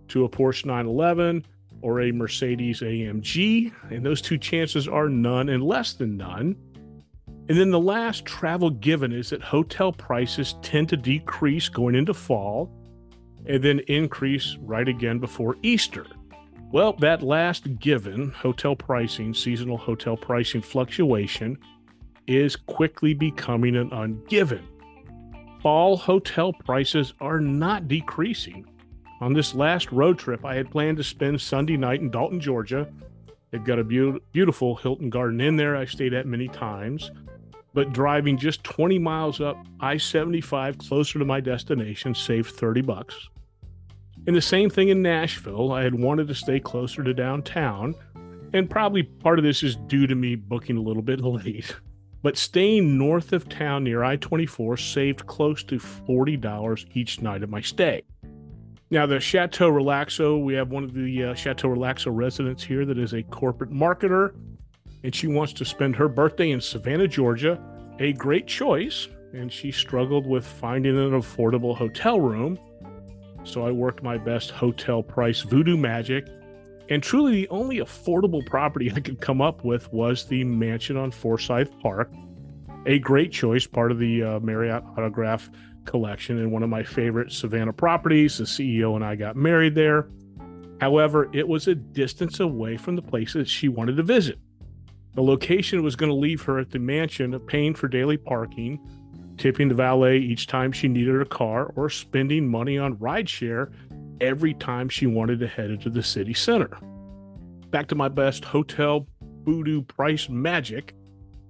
to 0.07 0.25
a 0.25 0.29
Porsche 0.29 0.65
911 0.65 1.45
or 1.81 2.01
a 2.01 2.11
Mercedes 2.11 2.81
AMG. 2.81 3.71
And 3.89 4.05
those 4.05 4.21
two 4.21 4.37
chances 4.37 4.87
are 4.87 5.09
none 5.09 5.49
and 5.49 5.63
less 5.63 5.93
than 5.93 6.17
none. 6.17 6.55
And 7.47 7.57
then 7.57 7.71
the 7.71 7.79
last 7.79 8.25
travel 8.25 8.69
given 8.69 9.11
is 9.11 9.29
that 9.29 9.41
hotel 9.41 9.91
prices 9.91 10.55
tend 10.61 10.89
to 10.89 10.97
decrease 10.97 11.69
going 11.69 11.95
into 11.95 12.13
fall 12.13 12.71
and 13.45 13.63
then 13.63 13.79
increase 13.87 14.57
right 14.61 14.87
again 14.87 15.19
before 15.19 15.55
Easter. 15.61 16.07
Well, 16.71 16.93
that 16.93 17.21
last 17.21 17.79
given, 17.79 18.31
hotel 18.31 18.75
pricing, 18.75 19.33
seasonal 19.33 19.77
hotel 19.77 20.17
pricing 20.17 20.61
fluctuation, 20.61 21.57
is 22.25 22.55
quickly 22.55 23.13
becoming 23.13 23.75
an 23.75 23.91
ungiven 23.91 24.63
fall 25.65 25.97
hotel 25.97 26.53
prices 26.53 27.15
are 27.19 27.39
not 27.39 27.87
decreasing. 27.87 28.63
On 29.21 29.33
this 29.33 29.55
last 29.55 29.91
road 29.91 30.19
trip, 30.19 30.43
I 30.43 30.55
had 30.55 30.69
planned 30.69 30.97
to 30.97 31.03
spend 31.03 31.39
Sunday 31.39 31.77
night 31.77 32.01
in 32.01 32.11
Dalton, 32.11 32.39
Georgia. 32.39 32.87
They've 33.51 33.63
got 33.63 33.79
a 33.79 33.83
be- 33.83 34.19
beautiful 34.33 34.75
Hilton 34.75 35.09
Garden 35.09 35.39
Inn 35.39 35.55
there 35.55 35.77
I 35.77 35.85
stayed 35.85 36.13
at 36.13 36.27
many 36.27 36.49
times. 36.49 37.11
But 37.73 37.93
driving 37.93 38.37
just 38.37 38.63
20 38.63 38.99
miles 38.99 39.39
up 39.39 39.57
I 39.79 39.97
75 39.97 40.77
closer 40.77 41.19
to 41.19 41.25
my 41.25 41.39
destination 41.39 42.13
saved 42.13 42.51
30 42.55 42.81
bucks. 42.81 43.29
And 44.27 44.35
the 44.35 44.41
same 44.41 44.69
thing 44.69 44.89
in 44.89 45.01
Nashville. 45.01 45.71
I 45.71 45.83
had 45.83 45.95
wanted 45.95 46.27
to 46.27 46.35
stay 46.35 46.59
closer 46.59 47.03
to 47.03 47.13
downtown. 47.13 47.95
And 48.53 48.69
probably 48.69 49.03
part 49.03 49.39
of 49.39 49.45
this 49.45 49.63
is 49.63 49.75
due 49.75 50.07
to 50.07 50.15
me 50.15 50.35
booking 50.35 50.77
a 50.77 50.81
little 50.81 51.03
bit 51.03 51.21
late. 51.21 51.75
But 52.21 52.37
staying 52.37 52.97
north 52.97 53.33
of 53.33 53.47
town 53.47 53.83
near 53.83 54.03
I 54.03 54.15
24 54.15 54.77
saved 54.77 55.27
close 55.27 55.63
to 55.63 55.77
$40 55.77 56.85
each 56.93 57.21
night 57.21 57.43
of 57.43 57.49
my 57.49 57.61
stay. 57.61 58.03
Now, 58.91 59.05
the 59.05 59.19
Chateau 59.19 59.71
Relaxo, 59.71 60.43
we 60.43 60.53
have 60.53 60.69
one 60.69 60.83
of 60.83 60.93
the 60.93 61.23
uh, 61.25 61.33
Chateau 61.33 61.69
Relaxo 61.69 62.15
residents 62.15 62.63
here 62.63 62.85
that 62.85 62.97
is 62.97 63.13
a 63.13 63.23
corporate 63.23 63.71
marketer, 63.71 64.35
and 65.03 65.13
she 65.13 65.27
wants 65.27 65.53
to 65.53 65.65
spend 65.65 65.95
her 65.95 66.07
birthday 66.07 66.51
in 66.51 66.61
Savannah, 66.61 67.07
Georgia. 67.07 67.59
A 67.99 68.13
great 68.13 68.45
choice, 68.45 69.07
and 69.33 69.51
she 69.51 69.71
struggled 69.71 70.27
with 70.27 70.45
finding 70.45 70.97
an 70.97 71.11
affordable 71.11 71.75
hotel 71.75 72.19
room. 72.19 72.59
So 73.43 73.65
I 73.65 73.71
worked 73.71 74.03
my 74.03 74.17
best 74.17 74.51
hotel 74.51 75.01
price 75.01 75.41
voodoo 75.41 75.77
magic 75.77 76.27
and 76.89 77.01
truly, 77.01 77.31
the 77.33 77.47
only 77.49 77.77
affordable 77.77 78.45
property 78.45 78.91
I 78.95 78.99
could 78.99 79.19
come 79.19 79.41
up 79.41 79.63
with 79.63 79.91
was 79.91 80.25
the 80.25 80.43
mansion 80.43 80.97
on 80.97 81.11
Forsyth 81.11 81.71
Park, 81.79 82.11
a 82.85 82.99
great 82.99 83.31
choice, 83.31 83.65
part 83.65 83.91
of 83.91 83.99
the 83.99 84.23
uh, 84.23 84.39
Marriott 84.39 84.83
Autograph 84.97 85.49
collection, 85.85 86.39
and 86.39 86.51
one 86.51 86.63
of 86.63 86.69
my 86.69 86.83
favorite 86.83 87.31
Savannah 87.31 87.73
properties. 87.73 88.37
The 88.37 88.43
CEO 88.45 88.95
and 88.95 89.05
I 89.05 89.15
got 89.15 89.35
married 89.35 89.75
there. 89.75 90.09
However, 90.81 91.29
it 91.33 91.47
was 91.47 91.67
a 91.67 91.75
distance 91.75 92.39
away 92.39 92.77
from 92.77 92.95
the 92.95 93.01
places 93.01 93.49
she 93.49 93.69
wanted 93.69 93.97
to 93.97 94.03
visit. 94.03 94.37
The 95.15 95.23
location 95.23 95.83
was 95.83 95.95
going 95.95 96.09
to 96.09 96.15
leave 96.15 96.41
her 96.43 96.59
at 96.59 96.71
the 96.71 96.79
mansion 96.79 97.39
paying 97.39 97.73
for 97.73 97.87
daily 97.87 98.17
parking, 98.17 98.79
tipping 99.37 99.69
the 99.69 99.75
valet 99.75 100.17
each 100.17 100.47
time 100.47 100.71
she 100.71 100.89
needed 100.89 101.21
a 101.21 101.25
car, 101.25 101.71
or 101.75 101.89
spending 101.89 102.47
money 102.47 102.77
on 102.77 102.97
rideshare 102.97 103.71
every 104.19 104.53
time 104.53 104.89
she 104.89 105.07
wanted 105.07 105.39
to 105.39 105.47
head 105.47 105.71
into 105.71 105.89
the 105.89 106.03
city 106.03 106.33
center. 106.33 106.77
Back 107.69 107.87
to 107.87 107.95
my 107.95 108.09
best 108.09 108.43
hotel 108.43 109.07
voodoo 109.43 109.83
price 109.83 110.27
magic 110.27 110.93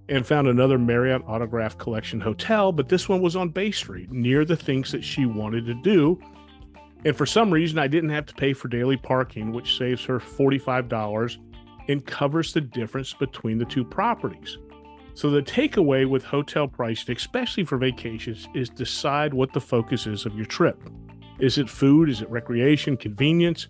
and 0.09 0.25
found 0.25 0.47
another 0.47 0.77
Marriott 0.77 1.23
Autograph 1.25 1.77
Collection 1.77 2.19
hotel, 2.19 2.71
but 2.71 2.89
this 2.89 3.09
one 3.09 3.21
was 3.21 3.35
on 3.35 3.49
Bay 3.49 3.71
Street, 3.71 4.11
near 4.11 4.45
the 4.45 4.55
things 4.55 4.91
that 4.91 5.03
she 5.03 5.25
wanted 5.25 5.65
to 5.65 5.73
do. 5.73 6.19
And 7.05 7.15
for 7.15 7.25
some 7.25 7.51
reason, 7.51 7.79
I 7.79 7.87
didn't 7.87 8.09
have 8.09 8.25
to 8.27 8.33
pay 8.35 8.53
for 8.53 8.67
daily 8.67 8.97
parking, 8.97 9.51
which 9.51 9.77
saves 9.77 10.03
her 10.05 10.19
$45 10.19 11.37
and 11.87 12.05
covers 12.05 12.53
the 12.53 12.61
difference 12.61 13.13
between 13.13 13.57
the 13.57 13.65
two 13.65 13.83
properties. 13.83 14.57
So, 15.13 15.29
the 15.29 15.41
takeaway 15.41 16.09
with 16.09 16.25
hotel 16.25 16.67
pricing, 16.67 17.15
especially 17.15 17.63
for 17.63 17.77
vacations, 17.77 18.49
is 18.53 18.69
decide 18.69 19.33
what 19.33 19.53
the 19.53 19.61
focus 19.61 20.07
is 20.07 20.25
of 20.25 20.35
your 20.35 20.45
trip. 20.45 20.77
Is 21.39 21.57
it 21.57 21.69
food? 21.69 22.09
Is 22.09 22.21
it 22.21 22.29
recreation, 22.29 22.97
convenience? 22.97 23.67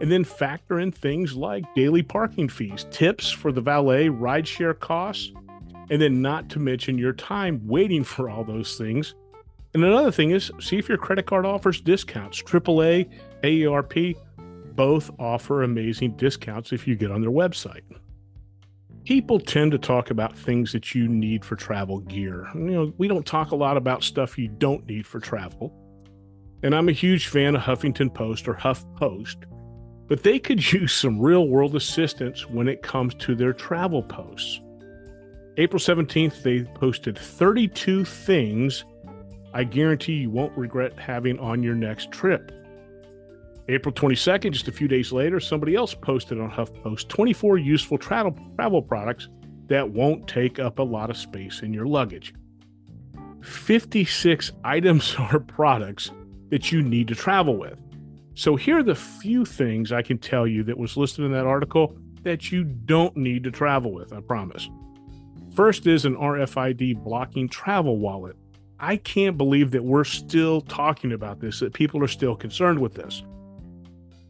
And 0.00 0.10
then 0.10 0.22
factor 0.22 0.78
in 0.78 0.92
things 0.92 1.34
like 1.34 1.64
daily 1.74 2.02
parking 2.02 2.48
fees, 2.48 2.86
tips 2.90 3.30
for 3.30 3.50
the 3.50 3.60
valet, 3.60 4.08
rideshare 4.08 4.78
costs, 4.78 5.32
and 5.90 6.00
then 6.00 6.22
not 6.22 6.48
to 6.50 6.58
mention 6.58 6.98
your 6.98 7.12
time 7.12 7.60
waiting 7.66 8.04
for 8.04 8.28
all 8.28 8.44
those 8.44 8.76
things. 8.76 9.14
And 9.74 9.84
another 9.84 10.12
thing 10.12 10.30
is 10.30 10.52
see 10.60 10.78
if 10.78 10.88
your 10.88 10.98
credit 10.98 11.26
card 11.26 11.44
offers 11.44 11.80
discounts, 11.80 12.40
AAA, 12.42 13.10
AARP. 13.42 14.16
both 14.76 15.10
offer 15.18 15.62
amazing 15.62 16.16
discounts 16.16 16.72
if 16.72 16.86
you 16.86 16.94
get 16.94 17.10
on 17.10 17.20
their 17.20 17.30
website. 17.30 17.82
People 19.04 19.38
tend 19.38 19.72
to 19.72 19.78
talk 19.78 20.10
about 20.10 20.36
things 20.36 20.72
that 20.72 20.94
you 20.94 21.08
need 21.08 21.44
for 21.44 21.56
travel 21.56 22.00
gear. 22.00 22.48
You 22.54 22.60
know, 22.60 22.92
we 22.96 23.06
don't 23.06 23.26
talk 23.26 23.50
a 23.50 23.56
lot 23.56 23.76
about 23.76 24.02
stuff 24.02 24.38
you 24.38 24.48
don't 24.48 24.86
need 24.86 25.06
for 25.06 25.20
travel. 25.20 25.74
And 26.62 26.74
I'm 26.74 26.88
a 26.88 26.92
huge 26.92 27.26
fan 27.26 27.54
of 27.54 27.60
Huffington 27.60 28.14
Post 28.14 28.48
or 28.48 28.54
Huff 28.54 28.82
Post, 28.96 29.44
but 30.08 30.22
they 30.22 30.38
could 30.38 30.72
use 30.72 30.94
some 30.94 31.20
real 31.20 31.48
world 31.48 31.76
assistance 31.76 32.48
when 32.48 32.68
it 32.68 32.82
comes 32.82 33.14
to 33.16 33.34
their 33.34 33.52
travel 33.52 34.02
posts. 34.02 34.60
April 35.56 35.78
17th, 35.78 36.42
they 36.42 36.64
posted 36.74 37.18
32 37.18 38.04
things 38.04 38.84
I 39.54 39.62
guarantee 39.62 40.14
you 40.14 40.30
won't 40.30 40.56
regret 40.58 40.98
having 40.98 41.38
on 41.38 41.62
your 41.62 41.76
next 41.76 42.10
trip. 42.10 42.50
April 43.68 43.94
22nd, 43.94 44.50
just 44.50 44.66
a 44.66 44.72
few 44.72 44.88
days 44.88 45.12
later, 45.12 45.38
somebody 45.38 45.76
else 45.76 45.94
posted 45.94 46.40
on 46.40 46.50
HuffPost 46.50 47.06
24 47.06 47.58
useful 47.58 47.96
travel, 47.96 48.36
travel 48.56 48.82
products 48.82 49.28
that 49.68 49.88
won't 49.88 50.26
take 50.26 50.58
up 50.58 50.80
a 50.80 50.82
lot 50.82 51.08
of 51.08 51.16
space 51.16 51.62
in 51.62 51.72
your 51.72 51.86
luggage. 51.86 52.34
56 53.42 54.50
items 54.64 55.14
or 55.18 55.38
products 55.38 56.10
that 56.50 56.72
you 56.72 56.82
need 56.82 57.06
to 57.08 57.14
travel 57.14 57.56
with. 57.56 57.80
So 58.34 58.56
here 58.56 58.78
are 58.78 58.82
the 58.82 58.96
few 58.96 59.44
things 59.44 59.92
I 59.92 60.02
can 60.02 60.18
tell 60.18 60.48
you 60.48 60.64
that 60.64 60.76
was 60.76 60.96
listed 60.96 61.24
in 61.24 61.32
that 61.32 61.46
article 61.46 61.96
that 62.22 62.50
you 62.50 62.64
don't 62.64 63.16
need 63.16 63.44
to 63.44 63.52
travel 63.52 63.92
with, 63.92 64.12
I 64.12 64.20
promise. 64.20 64.68
First 65.54 65.86
is 65.86 66.04
an 66.04 66.16
RFID 66.16 67.04
blocking 67.04 67.48
travel 67.48 67.98
wallet. 67.98 68.34
I 68.80 68.96
can't 68.96 69.38
believe 69.38 69.70
that 69.70 69.84
we're 69.84 70.02
still 70.02 70.60
talking 70.62 71.12
about 71.12 71.38
this, 71.38 71.60
that 71.60 71.72
people 71.72 72.02
are 72.02 72.08
still 72.08 72.34
concerned 72.34 72.80
with 72.80 72.94
this. 72.94 73.22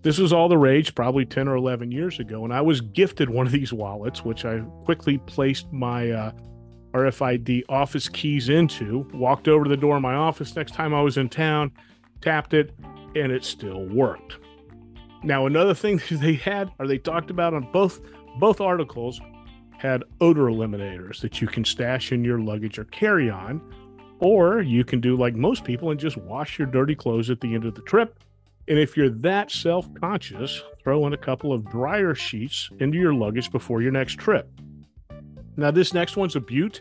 This 0.03 0.19
was 0.19 0.35
all 0.35 0.51
the 0.51 0.59
rage 0.59 0.95
probably 0.95 1.25
10 1.25 1.49
or 1.49 1.57
11 1.57 1.91
years 1.91 2.21
ago, 2.21 2.45
and 2.45 2.53
I 2.53 2.61
was 2.61 2.83
gifted 2.83 3.31
one 3.31 3.47
of 3.47 3.53
these 3.53 3.73
wallets, 3.73 4.23
which 4.23 4.45
I 4.45 4.61
quickly 4.85 5.17
placed 5.17 5.73
my 5.73 6.11
uh, 6.11 6.33
RFID 6.93 7.63
office 7.71 8.07
keys 8.11 8.51
into, 8.51 9.09
walked 9.15 9.49
over 9.49 9.65
to 9.65 9.71
the 9.71 9.79
door 9.79 9.97
of 9.97 10.03
my 10.03 10.15
office 10.15 10.55
next 10.55 10.75
time 10.75 10.93
I 10.93 11.01
was 11.01 11.17
in 11.17 11.31
town, 11.31 11.73
tapped 12.21 12.53
it, 12.53 12.75
and 13.17 13.33
it 13.33 13.45
still 13.45 13.87
worked. 13.87 14.37
Now, 15.23 15.47
another 15.47 15.73
thing 15.73 16.03
they 16.11 16.35
had, 16.35 16.71
or 16.79 16.87
they 16.87 16.99
talked 16.99 17.31
about 17.31 17.55
on 17.55 17.67
both 17.73 18.03
both 18.39 18.61
articles, 18.61 19.21
had 19.79 20.05
odor 20.21 20.45
eliminators 20.45 21.21
that 21.21 21.41
you 21.41 21.47
can 21.47 21.65
stash 21.65 22.13
in 22.13 22.25
your 22.25 22.39
luggage 22.39 22.79
or 22.79 22.85
carry 22.85 23.31
on, 23.31 23.61
or 24.21 24.61
you 24.61 24.85
can 24.85 25.01
do 25.01 25.17
like 25.17 25.35
most 25.35 25.65
people 25.65 25.91
and 25.91 26.01
just 26.01 26.17
wash 26.17 26.59
your 26.59 26.67
dirty 26.67 26.95
clothes 26.95 27.31
at 27.31 27.41
the 27.41 27.55
end 27.55 27.65
of 27.65 27.75
the 27.75 27.83
trip 27.83 28.19
and 28.67 28.79
if 28.79 28.97
you're 28.97 29.11
that 29.11 29.51
self 29.51 29.93
conscious, 29.95 30.63
throw 30.83 31.07
in 31.07 31.13
a 31.13 31.19
couple 31.19 31.53
of 31.53 31.65
dryer 31.67 32.15
sheets 32.15 32.71
into 32.81 32.99
your 32.99 33.15
luggage 33.15 33.51
before 33.51 33.83
your 33.83 33.93
next 33.93 34.19
trip. 34.19 34.49
Now, 35.57 35.71
this 35.71 35.93
next 35.93 36.17
one's 36.17 36.37
a 36.37 36.41
beaut, 36.41 36.81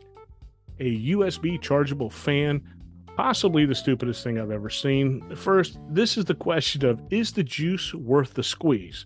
a 0.79 1.12
USB 1.12 1.62
chargeable 1.62 2.09
fan, 2.09 2.62
possibly 3.17 3.65
the 3.65 3.75
stupidest 3.75 4.23
thing 4.23 4.39
I've 4.39 4.51
ever 4.51 4.69
seen. 4.69 5.35
First, 5.35 5.77
this 5.89 6.17
is 6.17 6.25
the 6.25 6.33
question 6.33 6.85
of 6.85 7.01
is 7.12 7.33
the 7.33 7.43
juice 7.43 7.93
worth 7.93 8.33
the 8.33 8.43
squeeze? 8.43 9.05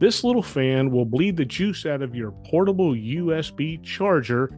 This 0.00 0.24
little 0.24 0.42
fan 0.42 0.90
will 0.90 1.04
bleed 1.04 1.36
the 1.36 1.44
juice 1.44 1.84
out 1.84 2.00
of 2.00 2.14
your 2.14 2.32
portable 2.46 2.94
USB 2.94 3.82
charger 3.84 4.50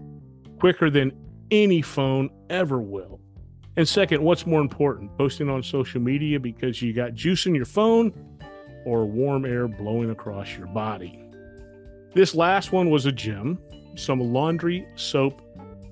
quicker 0.60 0.88
than 0.88 1.10
any 1.50 1.82
phone 1.82 2.30
ever 2.48 2.80
will. 2.80 3.20
And 3.76 3.88
second, 3.88 4.22
what's 4.22 4.46
more 4.46 4.60
important, 4.60 5.16
posting 5.18 5.50
on 5.50 5.64
social 5.64 6.00
media 6.00 6.38
because 6.38 6.80
you 6.80 6.92
got 6.92 7.14
juice 7.14 7.46
in 7.46 7.56
your 7.56 7.64
phone 7.64 8.12
or 8.84 9.04
warm 9.04 9.44
air 9.44 9.66
blowing 9.66 10.10
across 10.10 10.56
your 10.56 10.68
body? 10.68 11.18
This 12.14 12.36
last 12.36 12.70
one 12.70 12.88
was 12.90 13.06
a 13.06 13.12
gem 13.12 13.58
some 13.94 14.20
laundry 14.20 14.86
soap 14.94 15.42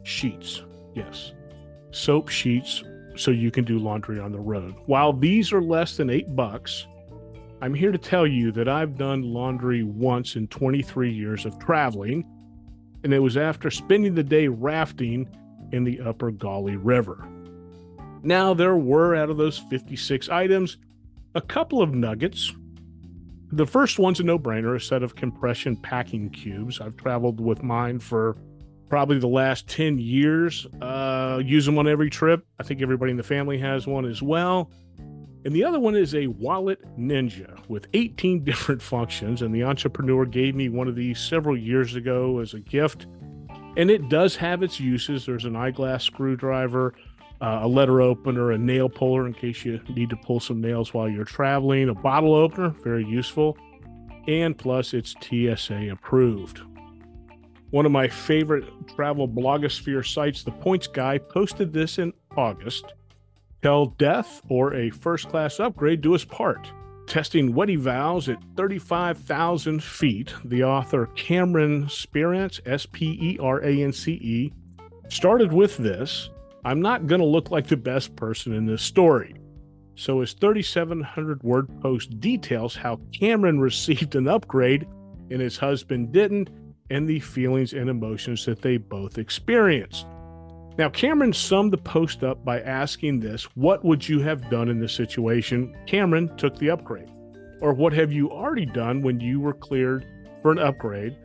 sheets. 0.05 0.63
Yes, 0.95 1.33
soap 1.91 2.29
sheets 2.29 2.85
so 3.17 3.31
you 3.31 3.51
can 3.51 3.65
do 3.65 3.79
laundry 3.79 4.21
on 4.21 4.33
the 4.33 4.39
road. 4.39 4.75
While 4.87 5.13
these 5.13 5.53
are 5.53 5.61
less 5.61 5.97
than 5.97 6.09
eight 6.09 6.35
bucks, 6.35 6.87
I'm 7.63 7.75
here 7.75 7.93
to 7.93 7.99
tell 7.99 8.27
you 8.27 8.53
that 8.53 8.69
I've 8.69 8.97
done 8.97 9.23
laundry 9.23 9.83
once 9.83 10.35
in 10.35 10.49
23 10.49 11.13
years 11.13 11.45
of 11.45 11.59
traveling, 11.59 12.25
and 13.05 13.13
it 13.13 13.19
was 13.19 13.37
after 13.37 13.71
spending 13.71 14.15
the 14.15 14.23
day 14.23 14.49
rafting 14.49 15.29
in 15.71 15.85
the 15.85 16.01
Upper 16.01 16.33
Gauley 16.33 16.79
River. 16.83 17.29
Now, 18.23 18.55
there 18.55 18.77
were 18.77 19.15
out 19.15 19.29
of 19.29 19.37
those 19.37 19.59
56 19.59 20.31
items 20.31 20.79
a 21.35 21.41
couple 21.41 21.83
of 21.83 21.95
nuggets. 21.95 22.51
The 23.53 23.67
first 23.67 23.99
one's 23.99 24.21
a 24.21 24.23
no 24.23 24.39
brainer 24.39 24.75
a 24.75 24.81
set 24.81 25.03
of 25.03 25.15
compression 25.15 25.77
packing 25.77 26.31
cubes. 26.31 26.81
I've 26.81 26.97
traveled 26.97 27.41
with 27.41 27.63
mine 27.63 27.99
for 27.99 28.37
probably 28.89 29.19
the 29.19 29.29
last 29.29 29.69
10 29.69 29.99
years. 29.99 30.67
Uh, 30.81 31.43
use 31.45 31.67
them 31.67 31.79
on 31.79 31.87
every 31.87 32.09
trip. 32.09 32.47
I 32.59 32.63
think 32.63 32.81
everybody 32.81 33.11
in 33.11 33.17
the 33.17 33.23
family 33.23 33.59
has 33.59 33.87
one 33.87 34.07
as 34.07 34.23
well. 34.23 34.71
And 35.45 35.55
the 35.55 35.65
other 35.65 35.81
one 35.81 35.97
is 35.97 36.15
a 36.15 36.27
Wallet 36.27 36.81
Ninja 36.99 37.59
with 37.69 37.87
18 37.95 38.45
different 38.45 38.83
functions. 38.83 39.43
And 39.43 39.55
the 39.55 39.65
entrepreneur 39.65 40.25
gave 40.27 40.55
me 40.55 40.69
one 40.69 40.89
of 40.89 40.97
these 40.97 41.19
several 41.19 41.57
years 41.57 41.95
ago 41.95 42.41
as 42.41 42.55
a 42.55 42.61
gift. 42.61 43.07
And 43.77 43.91
it 43.91 44.09
does 44.09 44.37
have 44.37 44.63
its 44.63 44.81
uses. 44.81 45.25
There's 45.25 45.45
an 45.45 45.57
eyeglass 45.57 46.05
screwdriver, 46.05 46.95
uh, 47.41 47.61
a 47.63 47.69
letter 47.69 48.01
opener, 48.03 48.53
a 48.53 48.59
nail 48.59 48.89
puller 48.89 49.27
in 49.27 49.33
case 49.33 49.65
you 49.65 49.81
need 49.95 50.11
to 50.11 50.17
pull 50.17 50.41
some 50.41 50.61
nails 50.61 50.93
while 50.93 51.09
you're 51.09 51.25
traveling, 51.25 51.89
a 51.89 51.95
bottle 51.95 52.35
opener, 52.35 52.71
very 52.83 53.05
useful, 53.05 53.57
and 54.29 54.59
plus 54.59 54.93
it's 54.93 55.15
TSA 55.23 55.91
approved. 55.91 56.61
One 57.71 57.87
of 57.87 57.93
my 57.93 58.09
favorite 58.09 58.65
travel 58.89 59.29
blogosphere 59.29 60.05
sites, 60.05 60.43
The 60.43 60.51
Points 60.51 60.89
Guy, 60.89 61.19
posted 61.19 61.73
this 61.73 61.99
in 61.99 62.13
August. 62.37 62.93
Tell 63.63 63.87
death 63.87 64.41
or 64.49 64.75
a 64.75 64.91
first 64.91 65.29
class 65.29 65.61
upgrade 65.61 66.01
do 66.01 66.15
us 66.15 66.25
part. 66.25 66.73
Testing 67.07 67.53
wetty 67.53 67.77
vows 67.77 68.29
at 68.29 68.43
35,000 68.57 69.83
feet, 69.83 70.33
the 70.45 70.65
author 70.65 71.07
Cameron 71.17 71.89
Sperance, 71.89 72.61
S 72.65 72.87
P 72.87 73.19
E 73.21 73.39
R 73.41 73.63
A 73.63 73.83
N 73.83 73.93
C 73.93 74.13
E, 74.13 74.53
started 75.09 75.53
with 75.53 75.77
this 75.77 76.31
I'm 76.65 76.81
not 76.81 77.07
going 77.07 77.21
to 77.21 77.27
look 77.27 77.51
like 77.51 77.67
the 77.67 77.77
best 77.77 78.17
person 78.17 78.53
in 78.53 78.67
this 78.67 78.83
story. 78.83 79.35
So 79.95 80.21
his 80.21 80.35
3,700 80.35 81.43
word 81.43 81.69
post 81.81 82.21
details 82.21 82.77
how 82.77 83.01
Cameron 83.13 83.61
received 83.61 84.15
an 84.15 84.29
upgrade 84.29 84.87
and 85.31 85.41
his 85.41 85.57
husband 85.57 86.13
didn't, 86.13 86.51
and 86.91 87.09
the 87.09 87.21
feelings 87.21 87.73
and 87.73 87.89
emotions 87.89 88.45
that 88.47 88.63
they 88.63 88.77
both 88.77 89.17
experienced. 89.17 90.07
Now, 90.81 90.89
Cameron 90.89 91.35
summed 91.35 91.75
the 91.75 91.77
post 91.77 92.25
up 92.25 92.43
by 92.43 92.63
asking 92.63 93.21
this 93.21 93.45
What 93.55 93.85
would 93.85 94.09
you 94.09 94.21
have 94.21 94.49
done 94.49 94.71
in 94.71 94.81
this 94.81 94.95
situation? 94.95 95.77
Cameron 95.87 96.35
took 96.39 96.57
the 96.57 96.71
upgrade. 96.71 97.11
Or 97.61 97.75
what 97.75 97.93
have 97.93 98.11
you 98.11 98.31
already 98.31 98.65
done 98.65 99.03
when 99.03 99.21
you 99.21 99.41
were 99.41 99.53
cleared 99.53 100.07
for 100.41 100.53
an 100.53 100.59
upgrade? 100.59 101.19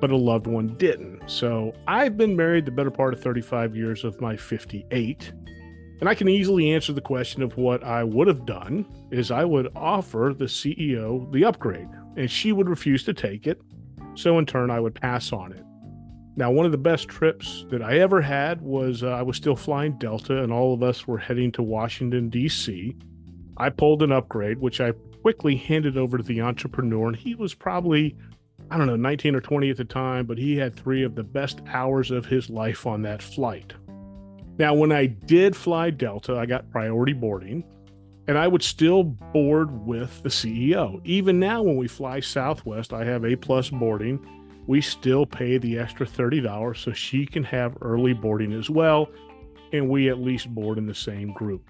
but 0.00 0.12
a 0.12 0.16
loved 0.16 0.46
one 0.46 0.68
didn't. 0.76 1.28
So 1.28 1.74
I've 1.88 2.16
been 2.16 2.36
married 2.36 2.64
the 2.64 2.70
better 2.70 2.92
part 2.92 3.12
of 3.12 3.20
35 3.20 3.74
years 3.74 4.04
of 4.04 4.20
my 4.20 4.36
58. 4.36 5.32
And 5.98 6.08
I 6.08 6.14
can 6.14 6.28
easily 6.28 6.70
answer 6.70 6.92
the 6.92 7.00
question 7.00 7.42
of 7.42 7.56
what 7.56 7.82
I 7.82 8.04
would 8.04 8.28
have 8.28 8.46
done 8.46 8.86
is 9.10 9.32
I 9.32 9.44
would 9.44 9.72
offer 9.74 10.32
the 10.38 10.44
CEO 10.44 11.30
the 11.32 11.44
upgrade 11.44 11.88
and 12.16 12.30
she 12.30 12.52
would 12.52 12.68
refuse 12.68 13.02
to 13.04 13.12
take 13.12 13.48
it. 13.48 13.60
So 14.14 14.38
in 14.38 14.46
turn 14.46 14.70
I 14.70 14.78
would 14.78 14.94
pass 14.94 15.32
on 15.32 15.52
it. 15.52 15.64
Now, 16.40 16.50
one 16.50 16.64
of 16.64 16.72
the 16.72 16.78
best 16.78 17.06
trips 17.06 17.66
that 17.68 17.82
I 17.82 17.98
ever 17.98 18.22
had 18.22 18.62
was 18.62 19.02
uh, 19.02 19.08
I 19.08 19.20
was 19.20 19.36
still 19.36 19.54
flying 19.54 19.98
Delta 19.98 20.42
and 20.42 20.50
all 20.50 20.72
of 20.72 20.82
us 20.82 21.06
were 21.06 21.18
heading 21.18 21.52
to 21.52 21.62
Washington, 21.62 22.30
D.C. 22.30 22.96
I 23.58 23.68
pulled 23.68 24.02
an 24.02 24.10
upgrade, 24.10 24.58
which 24.58 24.80
I 24.80 24.92
quickly 25.20 25.54
handed 25.54 25.98
over 25.98 26.16
to 26.16 26.22
the 26.22 26.40
entrepreneur, 26.40 27.08
and 27.08 27.16
he 27.16 27.34
was 27.34 27.52
probably 27.52 28.16
I 28.70 28.78
don't 28.78 28.86
know, 28.86 28.96
19 28.96 29.34
or 29.34 29.42
20 29.42 29.68
at 29.68 29.76
the 29.76 29.84
time, 29.84 30.24
but 30.24 30.38
he 30.38 30.56
had 30.56 30.74
three 30.74 31.02
of 31.02 31.14
the 31.14 31.24
best 31.24 31.60
hours 31.68 32.10
of 32.10 32.24
his 32.24 32.48
life 32.48 32.86
on 32.86 33.02
that 33.02 33.20
flight. 33.20 33.74
Now, 34.56 34.72
when 34.72 34.92
I 34.92 35.04
did 35.04 35.54
fly 35.54 35.90
Delta, 35.90 36.38
I 36.38 36.46
got 36.46 36.70
priority 36.70 37.12
boarding, 37.12 37.64
and 38.28 38.38
I 38.38 38.48
would 38.48 38.62
still 38.62 39.02
board 39.04 39.86
with 39.86 40.22
the 40.22 40.30
CEO. 40.30 41.02
Even 41.04 41.38
now, 41.38 41.62
when 41.62 41.76
we 41.76 41.86
fly 41.86 42.20
Southwest, 42.20 42.94
I 42.94 43.04
have 43.04 43.26
A 43.26 43.36
plus 43.36 43.68
boarding. 43.68 44.26
We 44.66 44.80
still 44.80 45.26
pay 45.26 45.58
the 45.58 45.78
extra 45.78 46.06
$30 46.06 46.76
so 46.76 46.92
she 46.92 47.26
can 47.26 47.44
have 47.44 47.76
early 47.80 48.12
boarding 48.12 48.52
as 48.52 48.70
well, 48.70 49.10
and 49.72 49.88
we 49.88 50.08
at 50.08 50.18
least 50.18 50.54
board 50.54 50.78
in 50.78 50.86
the 50.86 50.94
same 50.94 51.32
group. 51.32 51.68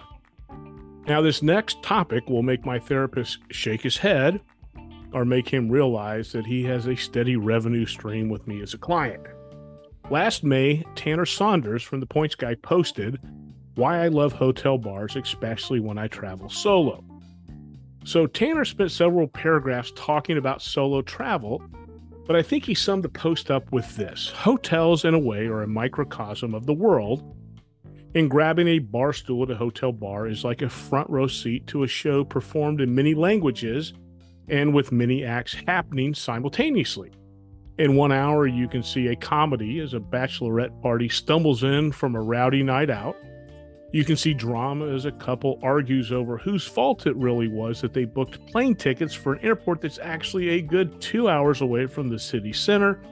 Now, 1.07 1.23
this 1.23 1.43
next 1.43 1.83
topic 1.83 2.29
will 2.29 2.43
make 2.43 2.65
my 2.65 2.79
therapist 2.79 3.39
shake 3.51 3.83
his 3.83 3.97
head 3.97 4.41
or 5.13 5.25
make 5.25 5.49
him 5.49 5.69
realize 5.69 6.33
that 6.33 6.47
he 6.47 6.63
has 6.65 6.87
a 6.87 6.95
steady 6.95 7.37
revenue 7.37 7.87
stream 7.87 8.29
with 8.29 8.47
me 8.47 8.63
as 8.63 8.75
a 8.75 8.79
client. 8.79 9.27
Last 10.11 10.45
May, 10.45 10.85
Tanner 10.95 11.27
Saunders 11.27 11.83
from 11.83 12.01
the 12.01 12.07
Points 12.07 12.35
Guy 12.35 12.55
posted 12.57 13.19
why 13.77 14.05
I 14.05 14.09
love 14.09 14.33
hotel 14.33 14.77
bars, 14.77 15.17
especially 15.17 15.81
when 15.81 15.99
I 15.99 16.09
travel 16.09 16.49
solo. 16.49 17.05
So 18.05 18.27
Tanner 18.27 18.65
spent 18.65 18.91
several 18.91 19.29
paragraphs 19.29 19.93
talking 19.95 20.37
about 20.37 20.63
solo 20.63 21.03
travel, 21.03 21.63
but 22.31 22.39
I 22.39 22.43
think 22.43 22.65
he 22.65 22.75
summed 22.75 23.03
the 23.03 23.09
post 23.09 23.51
up 23.51 23.73
with 23.73 23.97
this 23.97 24.29
Hotels, 24.29 25.05
in 25.05 25.15
a 25.15 25.19
way, 25.19 25.47
are 25.47 25.63
a 25.63 25.67
microcosm 25.67 26.55
of 26.55 26.65
the 26.65 26.73
world. 26.73 27.25
And 28.15 28.31
grabbing 28.31 28.69
a 28.69 28.79
bar 28.79 29.13
stool 29.13 29.43
at 29.43 29.51
a 29.51 29.57
hotel 29.57 29.91
bar 29.91 30.29
is 30.29 30.45
like 30.45 30.63
a 30.63 30.69
front 30.69 31.11
row 31.11 31.27
seat 31.27 31.67
to 31.67 31.83
a 31.83 31.89
show 31.89 32.23
performed 32.23 32.81
in 32.81 32.95
many 32.95 33.17
languages 33.17 33.95
and 34.47 34.73
with 34.73 34.93
many 34.93 35.25
acts 35.25 35.57
happening 35.67 36.15
simultaneously. 36.15 37.11
In 37.81 37.97
one 37.97 38.13
hour, 38.13 38.47
you 38.47 38.69
can 38.69 38.85
see 38.85 39.09
a 39.09 39.17
comedy 39.17 39.81
as 39.81 39.93
a 39.93 39.99
bachelorette 39.99 40.81
party 40.83 41.09
stumbles 41.09 41.65
in 41.65 41.91
from 41.91 42.15
a 42.15 42.23
rowdy 42.23 42.63
night 42.63 42.91
out. 42.91 43.17
You 43.93 44.05
can 44.05 44.17
see 44.17 44.35
drama 44.35 44.87
as 44.87 45.05
a 45.05 45.13
couple 45.13 45.59
argues 45.63 46.13
over 46.13 46.39
whose 46.39 46.65
fault 46.65 47.07
it 47.07 47.17
really 47.17 47.49
was 47.49 47.81
that 47.81 47.93
they 47.93 48.05
booked 48.05 48.47
plane 48.47 48.77
tickets 48.77 49.15
for 49.15 49.35
an 49.35 49.45
airport 49.45 49.81
that's 49.81 49.99
actually 49.99 50.51
a 50.51 50.63
good 50.63 51.01
two 51.01 51.29
hours 51.29 51.61
away 51.61 51.87
from 51.87 52.09
the 52.09 52.19
city 52.19 52.53
center, 52.53 53.03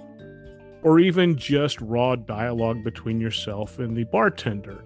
or 0.82 1.00
even 1.00 1.37
just 1.37 1.80
raw 1.80 2.14
dialogue 2.14 2.85
between 2.85 3.20
yourself 3.20 3.80
and 3.80 3.97
the 3.97 4.04
bartender. 4.04 4.85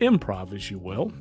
Improv, 0.00 0.54
as 0.54 0.70
you 0.70 0.78
will. 0.78 1.12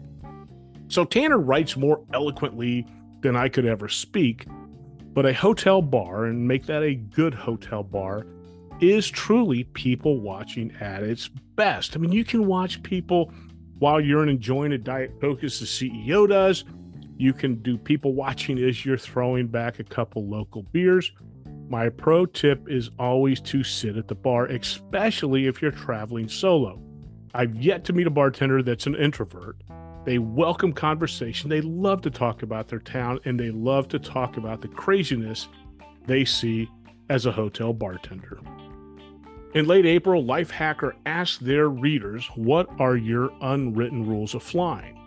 So 0.87 1.03
Tanner 1.03 1.39
writes 1.39 1.75
more 1.75 2.01
eloquently 2.13 2.87
than 3.19 3.35
I 3.35 3.49
could 3.49 3.65
ever 3.65 3.89
speak, 3.89 4.45
but 5.13 5.25
a 5.25 5.33
hotel 5.33 5.81
bar, 5.81 6.25
and 6.25 6.47
make 6.47 6.65
that 6.67 6.83
a 6.83 6.95
good 6.95 7.33
hotel 7.33 7.83
bar, 7.83 8.27
is 8.79 9.09
truly 9.09 9.63
people 9.63 10.21
watching 10.21 10.73
at 10.79 11.03
its 11.03 11.27
best. 11.27 11.95
I 11.95 11.99
mean, 11.99 12.11
you 12.11 12.23
can 12.23 12.45
watch 12.45 12.83
people 12.83 13.33
while 13.79 13.99
you're 13.99 14.27
enjoying 14.27 14.71
a 14.71 14.77
Diet 14.77 15.19
Coke 15.19 15.43
as 15.43 15.59
the 15.59 15.65
CEO 15.65 16.27
does. 16.27 16.63
You 17.17 17.33
can 17.33 17.55
do 17.61 17.77
people 17.77 18.13
watching 18.13 18.57
as 18.59 18.85
you're 18.85 18.97
throwing 18.97 19.47
back 19.47 19.79
a 19.79 19.83
couple 19.83 20.27
local 20.27 20.63
beers. 20.63 21.11
My 21.69 21.89
pro 21.89 22.25
tip 22.25 22.69
is 22.69 22.91
always 22.99 23.41
to 23.41 23.63
sit 23.63 23.97
at 23.97 24.07
the 24.07 24.15
bar, 24.15 24.45
especially 24.47 25.47
if 25.47 25.61
you're 25.61 25.71
traveling 25.71 26.27
solo. 26.27 26.81
I've 27.33 27.55
yet 27.55 27.83
to 27.85 27.93
meet 27.93 28.07
a 28.07 28.11
bartender 28.11 28.61
that's 28.61 28.85
an 28.85 28.95
introvert. 28.95 29.57
They 30.05 30.19
welcome 30.19 30.71
conversation. 30.71 31.49
They 31.49 31.61
love 31.61 32.01
to 32.01 32.11
talk 32.11 32.43
about 32.43 32.67
their 32.67 32.79
town 32.79 33.19
and 33.25 33.39
they 33.39 33.49
love 33.49 33.87
to 33.89 33.99
talk 33.99 34.37
about 34.37 34.61
the 34.61 34.67
craziness 34.67 35.47
they 36.05 36.25
see 36.25 36.69
as 37.09 37.25
a 37.25 37.31
hotel 37.31 37.73
bartender. 37.73 38.39
In 39.55 39.67
late 39.67 39.85
April, 39.85 40.21
Lifehacker 40.21 40.91
asked 41.05 41.45
their 41.45 41.69
readers, 41.69 42.27
What 42.35 42.67
are 42.77 42.97
your 42.97 43.31
unwritten 43.39 44.05
rules 44.05 44.35
of 44.35 44.43
flying? 44.43 44.99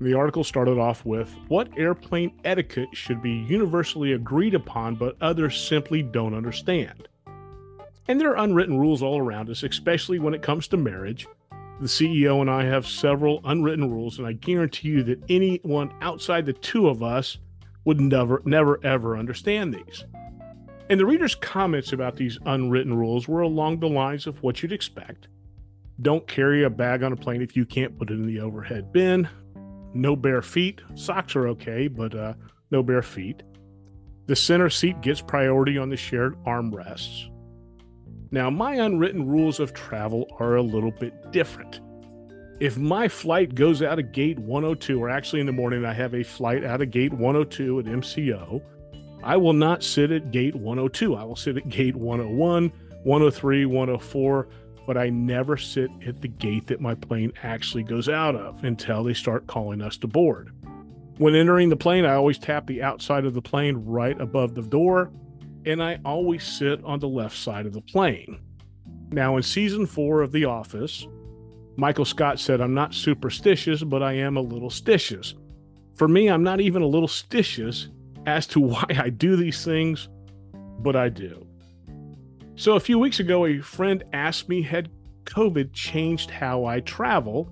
The 0.00 0.14
article 0.14 0.42
started 0.42 0.78
off 0.78 1.06
with 1.06 1.32
What 1.46 1.78
airplane 1.78 2.32
etiquette 2.42 2.88
should 2.92 3.22
be 3.22 3.30
universally 3.30 4.14
agreed 4.14 4.54
upon, 4.54 4.96
but 4.96 5.16
others 5.20 5.56
simply 5.56 6.02
don't 6.02 6.34
understand? 6.34 7.06
And 8.08 8.20
there 8.20 8.32
are 8.32 8.42
unwritten 8.42 8.76
rules 8.76 9.00
all 9.00 9.20
around 9.20 9.48
us, 9.48 9.62
especially 9.62 10.18
when 10.18 10.34
it 10.34 10.42
comes 10.42 10.66
to 10.68 10.76
marriage. 10.76 11.28
The 11.80 11.86
CEO 11.86 12.40
and 12.40 12.50
I 12.50 12.64
have 12.64 12.84
several 12.84 13.40
unwritten 13.44 13.88
rules, 13.88 14.18
and 14.18 14.26
I 14.26 14.32
guarantee 14.32 14.88
you 14.88 15.04
that 15.04 15.22
anyone 15.28 15.94
outside 16.00 16.46
the 16.46 16.52
two 16.52 16.88
of 16.88 17.04
us 17.04 17.38
would 17.84 18.00
never, 18.00 18.42
never, 18.44 18.84
ever 18.84 19.16
understand 19.16 19.72
these. 19.72 20.04
And 20.90 20.98
the 20.98 21.06
reader's 21.06 21.34
comments 21.34 21.92
about 21.92 22.16
these 22.16 22.38
unwritten 22.46 22.94
rules 22.94 23.28
were 23.28 23.40
along 23.40 23.80
the 23.80 23.88
lines 23.88 24.26
of 24.26 24.42
what 24.42 24.62
you'd 24.62 24.72
expect. 24.72 25.28
Don't 26.00 26.26
carry 26.26 26.64
a 26.64 26.70
bag 26.70 27.02
on 27.02 27.12
a 27.12 27.16
plane 27.16 27.42
if 27.42 27.56
you 27.56 27.66
can't 27.66 27.98
put 27.98 28.10
it 28.10 28.14
in 28.14 28.26
the 28.26 28.40
overhead 28.40 28.92
bin. 28.92 29.28
No 29.92 30.16
bare 30.16 30.42
feet. 30.42 30.80
Socks 30.94 31.34
are 31.36 31.48
okay, 31.48 31.88
but 31.88 32.14
uh, 32.14 32.34
no 32.70 32.82
bare 32.82 33.02
feet. 33.02 33.42
The 34.26 34.36
center 34.36 34.70
seat 34.70 35.00
gets 35.00 35.20
priority 35.20 35.76
on 35.76 35.88
the 35.88 35.96
shared 35.96 36.36
armrests. 36.44 37.28
Now, 38.30 38.50
my 38.50 38.74
unwritten 38.74 39.26
rules 39.26 39.58
of 39.58 39.72
travel 39.72 40.26
are 40.38 40.56
a 40.56 40.62
little 40.62 40.90
bit 40.90 41.32
different. 41.32 41.80
If 42.60 42.76
my 42.76 43.08
flight 43.08 43.54
goes 43.54 43.82
out 43.82 43.98
of 43.98 44.12
gate 44.12 44.38
102, 44.38 45.02
or 45.02 45.08
actually 45.08 45.40
in 45.40 45.46
the 45.46 45.52
morning 45.52 45.84
I 45.84 45.94
have 45.94 46.14
a 46.14 46.22
flight 46.22 46.64
out 46.64 46.82
of 46.82 46.90
gate 46.90 47.12
102 47.12 47.80
at 47.80 47.84
MCO, 47.86 48.62
I 49.22 49.36
will 49.36 49.52
not 49.52 49.82
sit 49.82 50.10
at 50.10 50.30
gate 50.30 50.54
102. 50.54 51.14
I 51.14 51.24
will 51.24 51.36
sit 51.36 51.56
at 51.56 51.68
gate 51.68 51.96
101, 51.96 52.72
103, 53.02 53.66
104, 53.66 54.48
but 54.86 54.96
I 54.96 55.10
never 55.10 55.56
sit 55.56 55.90
at 56.06 56.20
the 56.20 56.28
gate 56.28 56.66
that 56.68 56.80
my 56.80 56.94
plane 56.94 57.32
actually 57.42 57.82
goes 57.82 58.08
out 58.08 58.36
of 58.36 58.62
until 58.64 59.04
they 59.04 59.14
start 59.14 59.46
calling 59.46 59.82
us 59.82 59.96
to 59.98 60.06
board. 60.06 60.50
When 61.18 61.34
entering 61.34 61.68
the 61.68 61.76
plane, 61.76 62.04
I 62.04 62.14
always 62.14 62.38
tap 62.38 62.66
the 62.66 62.82
outside 62.82 63.24
of 63.24 63.34
the 63.34 63.42
plane 63.42 63.76
right 63.84 64.18
above 64.20 64.54
the 64.54 64.62
door, 64.62 65.10
and 65.66 65.82
I 65.82 65.98
always 66.04 66.44
sit 66.44 66.82
on 66.84 67.00
the 67.00 67.08
left 67.08 67.36
side 67.36 67.66
of 67.66 67.72
the 67.72 67.80
plane. 67.80 68.38
Now, 69.10 69.36
in 69.36 69.42
season 69.42 69.86
four 69.86 70.22
of 70.22 70.30
The 70.32 70.44
Office, 70.44 71.06
Michael 71.76 72.04
Scott 72.04 72.38
said, 72.38 72.60
I'm 72.60 72.74
not 72.74 72.94
superstitious, 72.94 73.82
but 73.82 74.02
I 74.02 74.12
am 74.14 74.36
a 74.36 74.40
little 74.40 74.70
stitious. 74.70 75.34
For 75.94 76.06
me, 76.06 76.28
I'm 76.28 76.44
not 76.44 76.60
even 76.60 76.82
a 76.82 76.86
little 76.86 77.08
stitious 77.08 77.88
as 78.28 78.46
to 78.48 78.60
why 78.72 78.84
I 78.96 79.08
do 79.08 79.36
these 79.36 79.64
things, 79.64 80.08
but 80.80 80.94
I 80.94 81.08
do. 81.08 81.46
So 82.56 82.74
a 82.74 82.80
few 82.80 82.98
weeks 82.98 83.20
ago, 83.20 83.46
a 83.46 83.60
friend 83.60 84.04
asked 84.12 84.48
me, 84.48 84.62
had 84.62 84.90
COVID 85.24 85.72
changed 85.72 86.30
how 86.30 86.64
I 86.64 86.80
travel? 86.80 87.50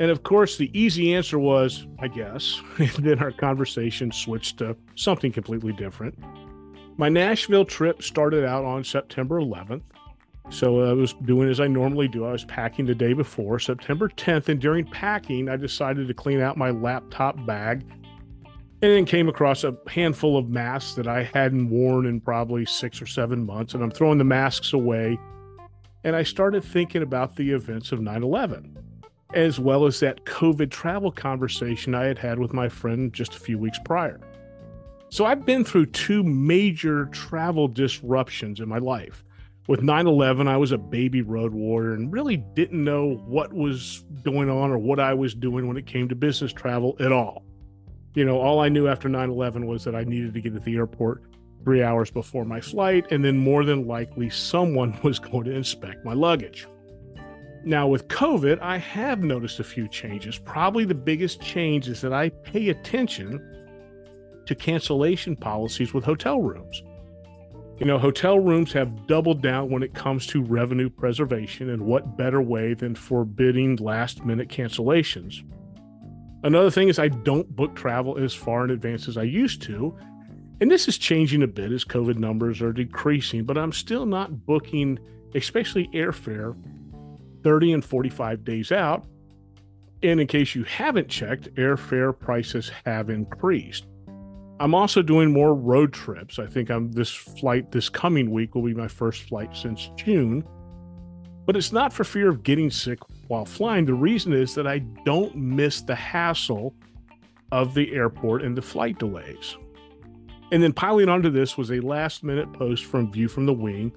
And 0.00 0.10
of 0.10 0.22
course, 0.22 0.56
the 0.56 0.70
easy 0.78 1.14
answer 1.14 1.38
was, 1.38 1.86
I 1.98 2.08
guess. 2.08 2.60
And 2.78 2.90
then 2.90 3.18
our 3.20 3.32
conversation 3.32 4.12
switched 4.12 4.58
to 4.58 4.76
something 4.94 5.32
completely 5.32 5.72
different. 5.72 6.18
My 6.96 7.08
Nashville 7.08 7.64
trip 7.64 8.02
started 8.02 8.44
out 8.44 8.64
on 8.64 8.84
September 8.84 9.40
11th. 9.40 9.82
So 10.50 10.82
I 10.82 10.92
was 10.94 11.12
doing 11.24 11.48
as 11.48 11.60
I 11.60 11.66
normally 11.66 12.08
do. 12.08 12.24
I 12.24 12.32
was 12.32 12.44
packing 12.44 12.86
the 12.86 12.94
day 12.94 13.12
before, 13.12 13.58
September 13.58 14.08
10th. 14.08 14.48
And 14.48 14.60
during 14.60 14.84
packing, 14.84 15.48
I 15.48 15.56
decided 15.56 16.08
to 16.08 16.14
clean 16.14 16.40
out 16.40 16.56
my 16.56 16.70
laptop 16.70 17.44
bag 17.46 17.84
and 18.80 18.92
then 18.92 19.04
came 19.04 19.28
across 19.28 19.64
a 19.64 19.76
handful 19.88 20.36
of 20.36 20.48
masks 20.48 20.94
that 20.94 21.08
I 21.08 21.24
hadn't 21.24 21.68
worn 21.68 22.06
in 22.06 22.20
probably 22.20 22.64
six 22.64 23.02
or 23.02 23.06
seven 23.06 23.44
months. 23.44 23.74
And 23.74 23.82
I'm 23.82 23.90
throwing 23.90 24.18
the 24.18 24.24
masks 24.24 24.72
away. 24.72 25.18
And 26.04 26.14
I 26.14 26.22
started 26.22 26.62
thinking 26.62 27.02
about 27.02 27.34
the 27.34 27.50
events 27.50 27.90
of 27.90 28.00
9 28.00 28.22
11, 28.22 28.78
as 29.34 29.58
well 29.58 29.84
as 29.84 29.98
that 30.00 30.24
COVID 30.26 30.70
travel 30.70 31.10
conversation 31.10 31.92
I 31.94 32.04
had 32.04 32.18
had 32.18 32.38
with 32.38 32.52
my 32.52 32.68
friend 32.68 33.12
just 33.12 33.34
a 33.34 33.40
few 33.40 33.58
weeks 33.58 33.80
prior. 33.84 34.20
So 35.10 35.24
I've 35.24 35.44
been 35.44 35.64
through 35.64 35.86
two 35.86 36.22
major 36.22 37.06
travel 37.06 37.66
disruptions 37.66 38.60
in 38.60 38.68
my 38.68 38.78
life. 38.78 39.24
With 39.66 39.82
9 39.82 40.06
11, 40.06 40.46
I 40.46 40.56
was 40.56 40.70
a 40.70 40.78
baby 40.78 41.20
road 41.20 41.52
warrior 41.52 41.94
and 41.94 42.12
really 42.12 42.36
didn't 42.36 42.82
know 42.82 43.16
what 43.26 43.52
was 43.52 44.04
going 44.22 44.48
on 44.48 44.70
or 44.70 44.78
what 44.78 45.00
I 45.00 45.14
was 45.14 45.34
doing 45.34 45.66
when 45.66 45.76
it 45.76 45.84
came 45.84 46.08
to 46.08 46.14
business 46.14 46.52
travel 46.52 46.96
at 47.00 47.10
all 47.10 47.47
you 48.18 48.24
know, 48.24 48.40
all 48.40 48.58
I 48.58 48.68
knew 48.68 48.88
after 48.88 49.08
9 49.08 49.30
11 49.30 49.64
was 49.64 49.84
that 49.84 49.94
I 49.94 50.02
needed 50.02 50.34
to 50.34 50.40
get 50.40 50.52
to 50.52 50.58
the 50.58 50.74
airport 50.74 51.22
three 51.62 51.84
hours 51.84 52.10
before 52.10 52.44
my 52.44 52.60
flight, 52.60 53.06
and 53.12 53.24
then 53.24 53.38
more 53.38 53.64
than 53.64 53.86
likely 53.86 54.28
someone 54.28 54.98
was 55.04 55.20
going 55.20 55.44
to 55.44 55.52
inspect 55.52 56.04
my 56.04 56.14
luggage. 56.14 56.66
Now, 57.64 57.86
with 57.86 58.08
COVID, 58.08 58.60
I 58.60 58.78
have 58.78 59.22
noticed 59.22 59.60
a 59.60 59.64
few 59.64 59.86
changes. 59.86 60.36
Probably 60.36 60.84
the 60.84 60.96
biggest 60.96 61.40
change 61.40 61.86
is 61.86 62.00
that 62.00 62.12
I 62.12 62.30
pay 62.30 62.70
attention 62.70 63.40
to 64.46 64.54
cancellation 64.56 65.36
policies 65.36 65.94
with 65.94 66.02
hotel 66.02 66.42
rooms. 66.42 66.82
You 67.78 67.86
know, 67.86 67.98
hotel 67.98 68.40
rooms 68.40 68.72
have 68.72 69.06
doubled 69.06 69.42
down 69.42 69.70
when 69.70 69.84
it 69.84 69.94
comes 69.94 70.26
to 70.28 70.42
revenue 70.42 70.90
preservation, 70.90 71.70
and 71.70 71.82
what 71.86 72.16
better 72.16 72.42
way 72.42 72.74
than 72.74 72.96
forbidding 72.96 73.76
last 73.76 74.24
minute 74.24 74.48
cancellations? 74.48 75.44
Another 76.44 76.70
thing 76.70 76.88
is 76.88 76.98
I 76.98 77.08
don't 77.08 77.54
book 77.54 77.74
travel 77.74 78.16
as 78.16 78.32
far 78.32 78.64
in 78.64 78.70
advance 78.70 79.08
as 79.08 79.16
I 79.16 79.24
used 79.24 79.62
to. 79.62 79.96
And 80.60 80.70
this 80.70 80.88
is 80.88 80.98
changing 80.98 81.42
a 81.42 81.46
bit 81.46 81.72
as 81.72 81.84
COVID 81.84 82.16
numbers 82.16 82.60
are 82.62 82.72
decreasing, 82.72 83.44
but 83.44 83.58
I'm 83.58 83.72
still 83.72 84.06
not 84.06 84.46
booking, 84.46 84.98
especially 85.34 85.88
airfare, 85.94 86.56
30 87.44 87.74
and 87.74 87.84
45 87.84 88.44
days 88.44 88.72
out. 88.72 89.06
And 90.02 90.20
in 90.20 90.26
case 90.26 90.54
you 90.54 90.64
haven't 90.64 91.08
checked, 91.08 91.52
airfare 91.54 92.16
prices 92.16 92.70
have 92.84 93.10
increased. 93.10 93.86
I'm 94.60 94.74
also 94.74 95.02
doing 95.02 95.32
more 95.32 95.54
road 95.54 95.92
trips. 95.92 96.38
I 96.38 96.46
think 96.46 96.70
I'm 96.70 96.90
this 96.92 97.10
flight 97.10 97.70
this 97.70 97.88
coming 97.88 98.30
week 98.30 98.54
will 98.54 98.62
be 98.62 98.74
my 98.74 98.88
first 98.88 99.22
flight 99.28 99.56
since 99.56 99.90
June. 99.96 100.44
But 101.46 101.56
it's 101.56 101.72
not 101.72 101.92
for 101.92 102.04
fear 102.04 102.28
of 102.28 102.42
getting 102.42 102.70
sick 102.70 102.98
while 103.28 103.44
flying. 103.44 103.84
The 103.84 103.94
reason 103.94 104.32
is 104.32 104.54
that 104.54 104.66
I 104.66 104.80
don't 105.04 105.36
miss 105.36 105.80
the 105.82 105.94
hassle 105.94 106.74
of 107.52 107.72
the 107.74 107.94
airport 107.94 108.42
and 108.42 108.56
the 108.56 108.62
flight 108.62 108.98
delays. 108.98 109.56
And 110.50 110.62
then 110.62 110.72
piling 110.72 111.08
onto 111.08 111.30
this 111.30 111.56
was 111.56 111.70
a 111.70 111.80
last 111.80 112.24
minute 112.24 112.52
post 112.52 112.84
from 112.84 113.12
View 113.12 113.28
from 113.28 113.46
the 113.46 113.52
Wing. 113.52 113.92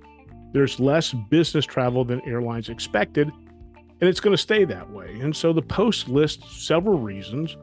There's 0.54 0.80
less 0.80 1.14
business 1.14 1.66
travel 1.66 2.04
than 2.04 2.22
airlines 2.28 2.68
expected, 2.70 3.30
and 3.30 4.10
it's 4.10 4.20
going 4.20 4.36
to 4.36 4.42
stay 4.42 4.66
that 4.66 4.90
way. 4.92 5.18
And 5.22 5.36
so 5.36 5.54
the 5.54 5.62
post 5.62 6.10
lists 6.10 6.62
several 6.62 7.00
reasons. 7.00 7.56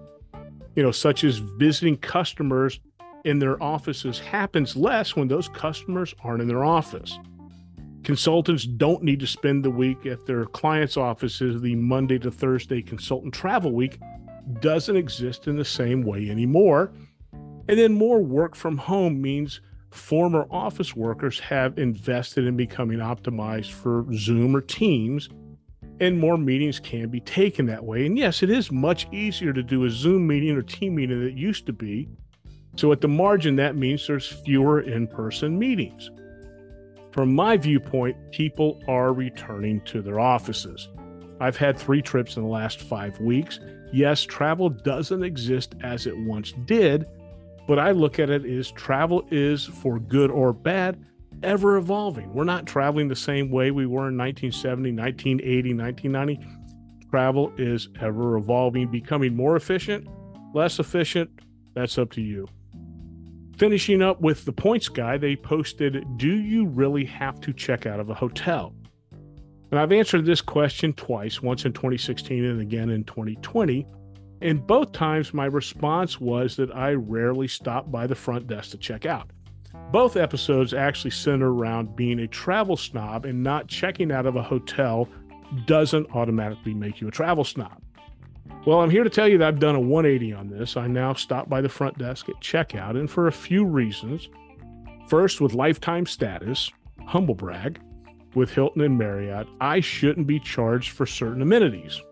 you 0.79 0.85
know, 0.85 0.93
such 0.93 1.25
as 1.25 1.39
visiting 1.39 1.97
customers 1.97 2.79
in 3.25 3.41
their 3.41 3.61
offices, 3.61 4.21
happens 4.21 4.77
less 4.77 5.17
when 5.17 5.27
those 5.27 5.49
customers 5.49 6.15
aren't 6.23 6.41
in 6.41 6.47
their 6.47 6.65
office. 6.65 7.19
Consultants 8.05 8.65
don't 8.65 9.03
need 9.03 9.21
to 9.21 9.27
spend 9.27 9.65
the 9.65 9.71
week 9.71 10.07
at 10.07 10.25
their 10.25 10.47
client's 10.47 10.97
offices. 10.97 11.61
The 11.61 11.75
Monday 11.75 12.19
to 12.21 12.31
Thursday 12.31 12.81
consultant 12.81 13.35
travel 13.35 13.73
week 13.73 13.99
doesn't 14.61 14.97
exist 14.97 15.47
in 15.47 15.57
the 15.57 15.65
same 15.65 16.03
way 16.03 16.31
anymore. 16.31 16.93
And 17.33 17.79
then 17.79 17.93
more 17.93 18.21
work 18.21 18.55
from 18.55 18.79
home 18.79 19.21
means 19.21 19.61
former 19.91 20.47
office 20.51 20.97
workers 20.97 21.39
have 21.41 21.79
invested 21.79 22.47
in 22.47 22.57
becoming 22.57 22.99
optimized 22.99 23.73
for 23.73 24.07
Zoom 24.15 24.57
or 24.57 24.61
Teams, 24.61 25.29
and 26.01 26.19
more 26.19 26.39
meetings 26.39 26.79
can 26.79 27.09
be 27.09 27.21
taken 27.21 27.67
that 27.67 27.85
way. 27.85 28.07
And 28.07 28.17
yes, 28.17 28.43
it 28.43 28.51
is 28.51 28.71
much 28.71 29.07
easier 29.13 29.53
to 29.53 29.63
do 29.63 29.85
a 29.85 29.91
Zoom 29.91 30.27
meeting 30.27 30.57
or 30.57 30.63
team 30.63 30.95
meeting 30.95 31.19
than 31.19 31.29
it 31.29 31.37
used 31.37 31.67
to 31.67 31.73
be. 31.73 32.09
So, 32.77 32.93
at 32.93 33.01
the 33.01 33.09
margin, 33.09 33.57
that 33.57 33.77
means 33.77 34.07
there's 34.07 34.29
fewer 34.29 34.81
in 34.81 35.09
person 35.09 35.59
meetings. 35.59 36.11
From 37.19 37.35
my 37.35 37.57
viewpoint, 37.57 38.17
people 38.31 38.81
are 38.87 39.13
returning 39.13 39.81
to 39.87 40.01
their 40.03 40.21
offices. 40.21 40.89
I've 41.41 41.57
had 41.57 41.77
three 41.77 42.01
trips 42.01 42.37
in 42.37 42.45
the 42.45 42.49
last 42.49 42.81
five 42.81 43.19
weeks. 43.19 43.59
Yes, 43.93 44.23
travel 44.23 44.69
doesn't 44.69 45.25
exist 45.25 45.75
as 45.83 46.07
it 46.07 46.17
once 46.17 46.53
did, 46.65 47.07
but 47.67 47.81
I 47.81 47.91
look 47.91 48.21
at 48.21 48.31
it 48.31 48.45
as 48.45 48.71
travel 48.71 49.27
is, 49.33 49.65
for 49.65 49.99
good 49.99 50.31
or 50.31 50.53
bad, 50.53 51.05
ever 51.43 51.77
evolving. 51.77 52.33
We're 52.33 52.45
not 52.45 52.67
traveling 52.67 53.09
the 53.09 53.17
same 53.17 53.51
way 53.51 53.73
we 53.73 53.87
were 53.87 54.07
in 54.07 54.17
1970, 54.17 54.93
1980, 54.93 55.75
1990. 55.75 57.11
Travel 57.11 57.53
is 57.59 57.89
ever 58.01 58.37
evolving, 58.37 58.93
becoming 58.93 59.35
more 59.35 59.57
efficient, 59.57 60.07
less 60.55 60.79
efficient. 60.79 61.31
That's 61.75 61.99
up 61.99 62.13
to 62.13 62.21
you. 62.21 62.47
Finishing 63.59 64.03
up 64.03 64.21
with 64.21 64.45
the 64.45 64.53
points 64.53 64.89
guy, 64.89 65.19
they 65.19 65.35
posted 65.35 66.05
Do 66.17 66.33
you 66.33 66.67
really 66.67 67.05
have 67.07 67.41
to 67.41 67.53
check 67.53 67.87
out 67.87 67.99
of 67.99 68.09
a 68.09 68.15
hotel? 68.15 68.73
And 69.73 69.81
I've 69.81 69.91
answered 69.91 70.25
this 70.25 70.41
question 70.41 70.93
twice, 70.93 71.43
once 71.43 71.65
in 71.65 71.73
2016 71.73 72.45
and 72.45 72.61
again 72.61 72.89
in 72.89 73.03
2020. 73.03 73.85
And 74.43 74.65
both 74.65 74.93
times 74.93 75.35
my 75.35 75.47
response 75.47 76.21
was 76.21 76.55
that 76.55 76.75
I 76.75 76.93
rarely 76.93 77.49
stop 77.49 77.91
by 77.91 78.07
the 78.07 78.15
front 78.15 78.47
desk 78.47 78.71
to 78.71 78.79
check 78.79 79.07
out. 79.07 79.29
Both 79.91 80.17
episodes 80.17 80.73
actually 80.73 81.11
center 81.11 81.53
around 81.53 81.97
being 81.97 82.21
a 82.21 82.29
travel 82.29 82.77
snob 82.77 83.25
and 83.25 83.43
not 83.43 83.67
checking 83.67 84.13
out 84.13 84.27
of 84.27 84.37
a 84.37 84.43
hotel 84.43 85.09
doesn't 85.67 86.15
automatically 86.15 86.75
make 86.75 87.01
you 87.01 87.09
a 87.09 87.11
travel 87.11 87.43
snob. 87.43 87.83
Well, 88.67 88.81
I'm 88.81 88.91
here 88.91 89.05
to 89.05 89.11
tell 89.11 89.29
you 89.29 89.39
that 89.39 89.49
I've 89.49 89.61
done 89.61 89.77
a 89.77 89.81
180 89.81 90.33
on 90.35 90.49
this. 90.49 90.77
I 90.77 90.87
now 90.87 91.15
stop 91.15 91.49
by 91.49 91.61
the 91.61 91.69
front 91.69 91.97
desk 91.97 92.29
at 92.29 92.41
checkout, 92.41 92.99
and 92.99 93.11
for 93.11 93.27
a 93.27 93.33
few 93.33 93.65
reasons. 93.65 94.29
First, 95.09 95.41
with 95.41 95.55
lifetime 95.55 96.05
status, 96.05 96.71
humble 97.07 97.35
brag, 97.35 97.81
with 98.35 98.51
Hilton 98.53 98.83
and 98.83 98.99
Marriott, 98.99 99.47
I 99.61 99.81
shouldn't 99.81 100.27
be 100.27 100.39
charged 100.39 100.91
for 100.91 101.07
certain 101.07 101.41
amenities. 101.41 102.03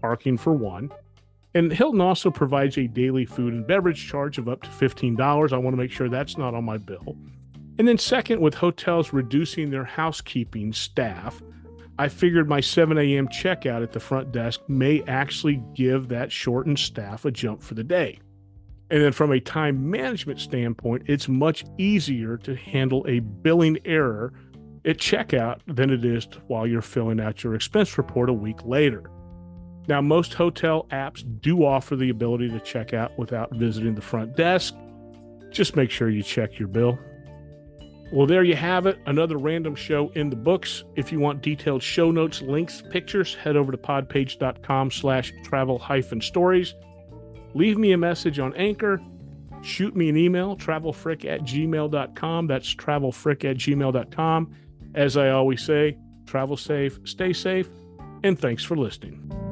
Parking 0.00 0.36
for 0.36 0.52
one. 0.52 0.92
And 1.54 1.72
Hilton 1.72 2.00
also 2.00 2.30
provides 2.30 2.78
a 2.78 2.86
daily 2.86 3.24
food 3.24 3.52
and 3.52 3.66
beverage 3.66 4.06
charge 4.06 4.38
of 4.38 4.48
up 4.48 4.62
to 4.62 4.68
$15. 4.68 5.52
I 5.52 5.56
want 5.56 5.72
to 5.74 5.78
make 5.82 5.90
sure 5.90 6.08
that's 6.08 6.38
not 6.38 6.54
on 6.54 6.64
my 6.64 6.78
bill. 6.78 7.16
And 7.78 7.88
then, 7.88 7.98
second, 7.98 8.40
with 8.40 8.54
hotels 8.54 9.12
reducing 9.12 9.70
their 9.70 9.84
housekeeping 9.84 10.72
staff, 10.72 11.42
I 11.98 12.08
figured 12.08 12.48
my 12.48 12.60
7 12.60 12.96
a.m. 12.96 13.26
checkout 13.28 13.82
at 13.82 13.92
the 13.92 14.00
front 14.00 14.30
desk 14.30 14.60
may 14.68 15.02
actually 15.08 15.60
give 15.74 16.08
that 16.08 16.30
shortened 16.30 16.78
staff 16.78 17.24
a 17.24 17.30
jump 17.32 17.62
for 17.62 17.74
the 17.74 17.82
day. 17.82 18.20
And 18.90 19.02
then 19.02 19.12
from 19.12 19.32
a 19.32 19.40
time 19.40 19.90
management 19.90 20.40
standpoint, 20.40 21.02
it's 21.06 21.28
much 21.28 21.64
easier 21.76 22.36
to 22.38 22.54
handle 22.54 23.04
a 23.08 23.18
billing 23.18 23.78
error 23.84 24.32
at 24.84 24.98
checkout 24.98 25.58
than 25.66 25.90
it 25.90 26.04
is 26.04 26.26
while 26.46 26.66
you're 26.66 26.82
filling 26.82 27.20
out 27.20 27.42
your 27.42 27.54
expense 27.54 27.98
report 27.98 28.30
a 28.30 28.32
week 28.32 28.64
later. 28.64 29.10
Now, 29.88 30.00
most 30.00 30.34
hotel 30.34 30.86
apps 30.90 31.24
do 31.40 31.64
offer 31.64 31.96
the 31.96 32.10
ability 32.10 32.50
to 32.50 32.60
check 32.60 32.94
out 32.94 33.18
without 33.18 33.52
visiting 33.54 33.94
the 33.94 34.02
front 34.02 34.36
desk. 34.36 34.74
Just 35.50 35.76
make 35.76 35.90
sure 35.90 36.08
you 36.08 36.22
check 36.22 36.58
your 36.58 36.68
bill. 36.68 36.98
Well, 38.10 38.26
there 38.26 38.42
you 38.42 38.56
have 38.56 38.86
it. 38.86 38.98
Another 39.06 39.36
random 39.36 39.74
show 39.74 40.10
in 40.14 40.30
the 40.30 40.36
books. 40.36 40.84
If 40.96 41.12
you 41.12 41.20
want 41.20 41.42
detailed 41.42 41.82
show 41.82 42.10
notes, 42.10 42.40
links, 42.40 42.82
pictures, 42.90 43.34
head 43.34 43.56
over 43.56 43.70
to 43.70 43.78
podpage.com 43.78 44.90
slash 44.90 45.32
travel 45.44 45.78
hyphen 45.78 46.20
stories. 46.20 46.74
Leave 47.54 47.76
me 47.76 47.92
a 47.92 47.98
message 47.98 48.38
on 48.38 48.54
Anchor. 48.54 49.00
Shoot 49.62 49.96
me 49.96 50.08
an 50.08 50.16
email, 50.16 50.56
travelfrick 50.56 51.24
at 51.24 51.42
gmail.com. 51.42 52.46
That's 52.46 52.74
travelfrick 52.74 53.44
at 53.44 53.56
gmail.com. 53.56 54.54
As 54.94 55.16
I 55.16 55.30
always 55.30 55.62
say, 55.62 55.98
travel 56.26 56.56
safe, 56.56 56.98
stay 57.04 57.32
safe, 57.32 57.68
and 58.22 58.38
thanks 58.38 58.64
for 58.64 58.76
listening. 58.76 59.47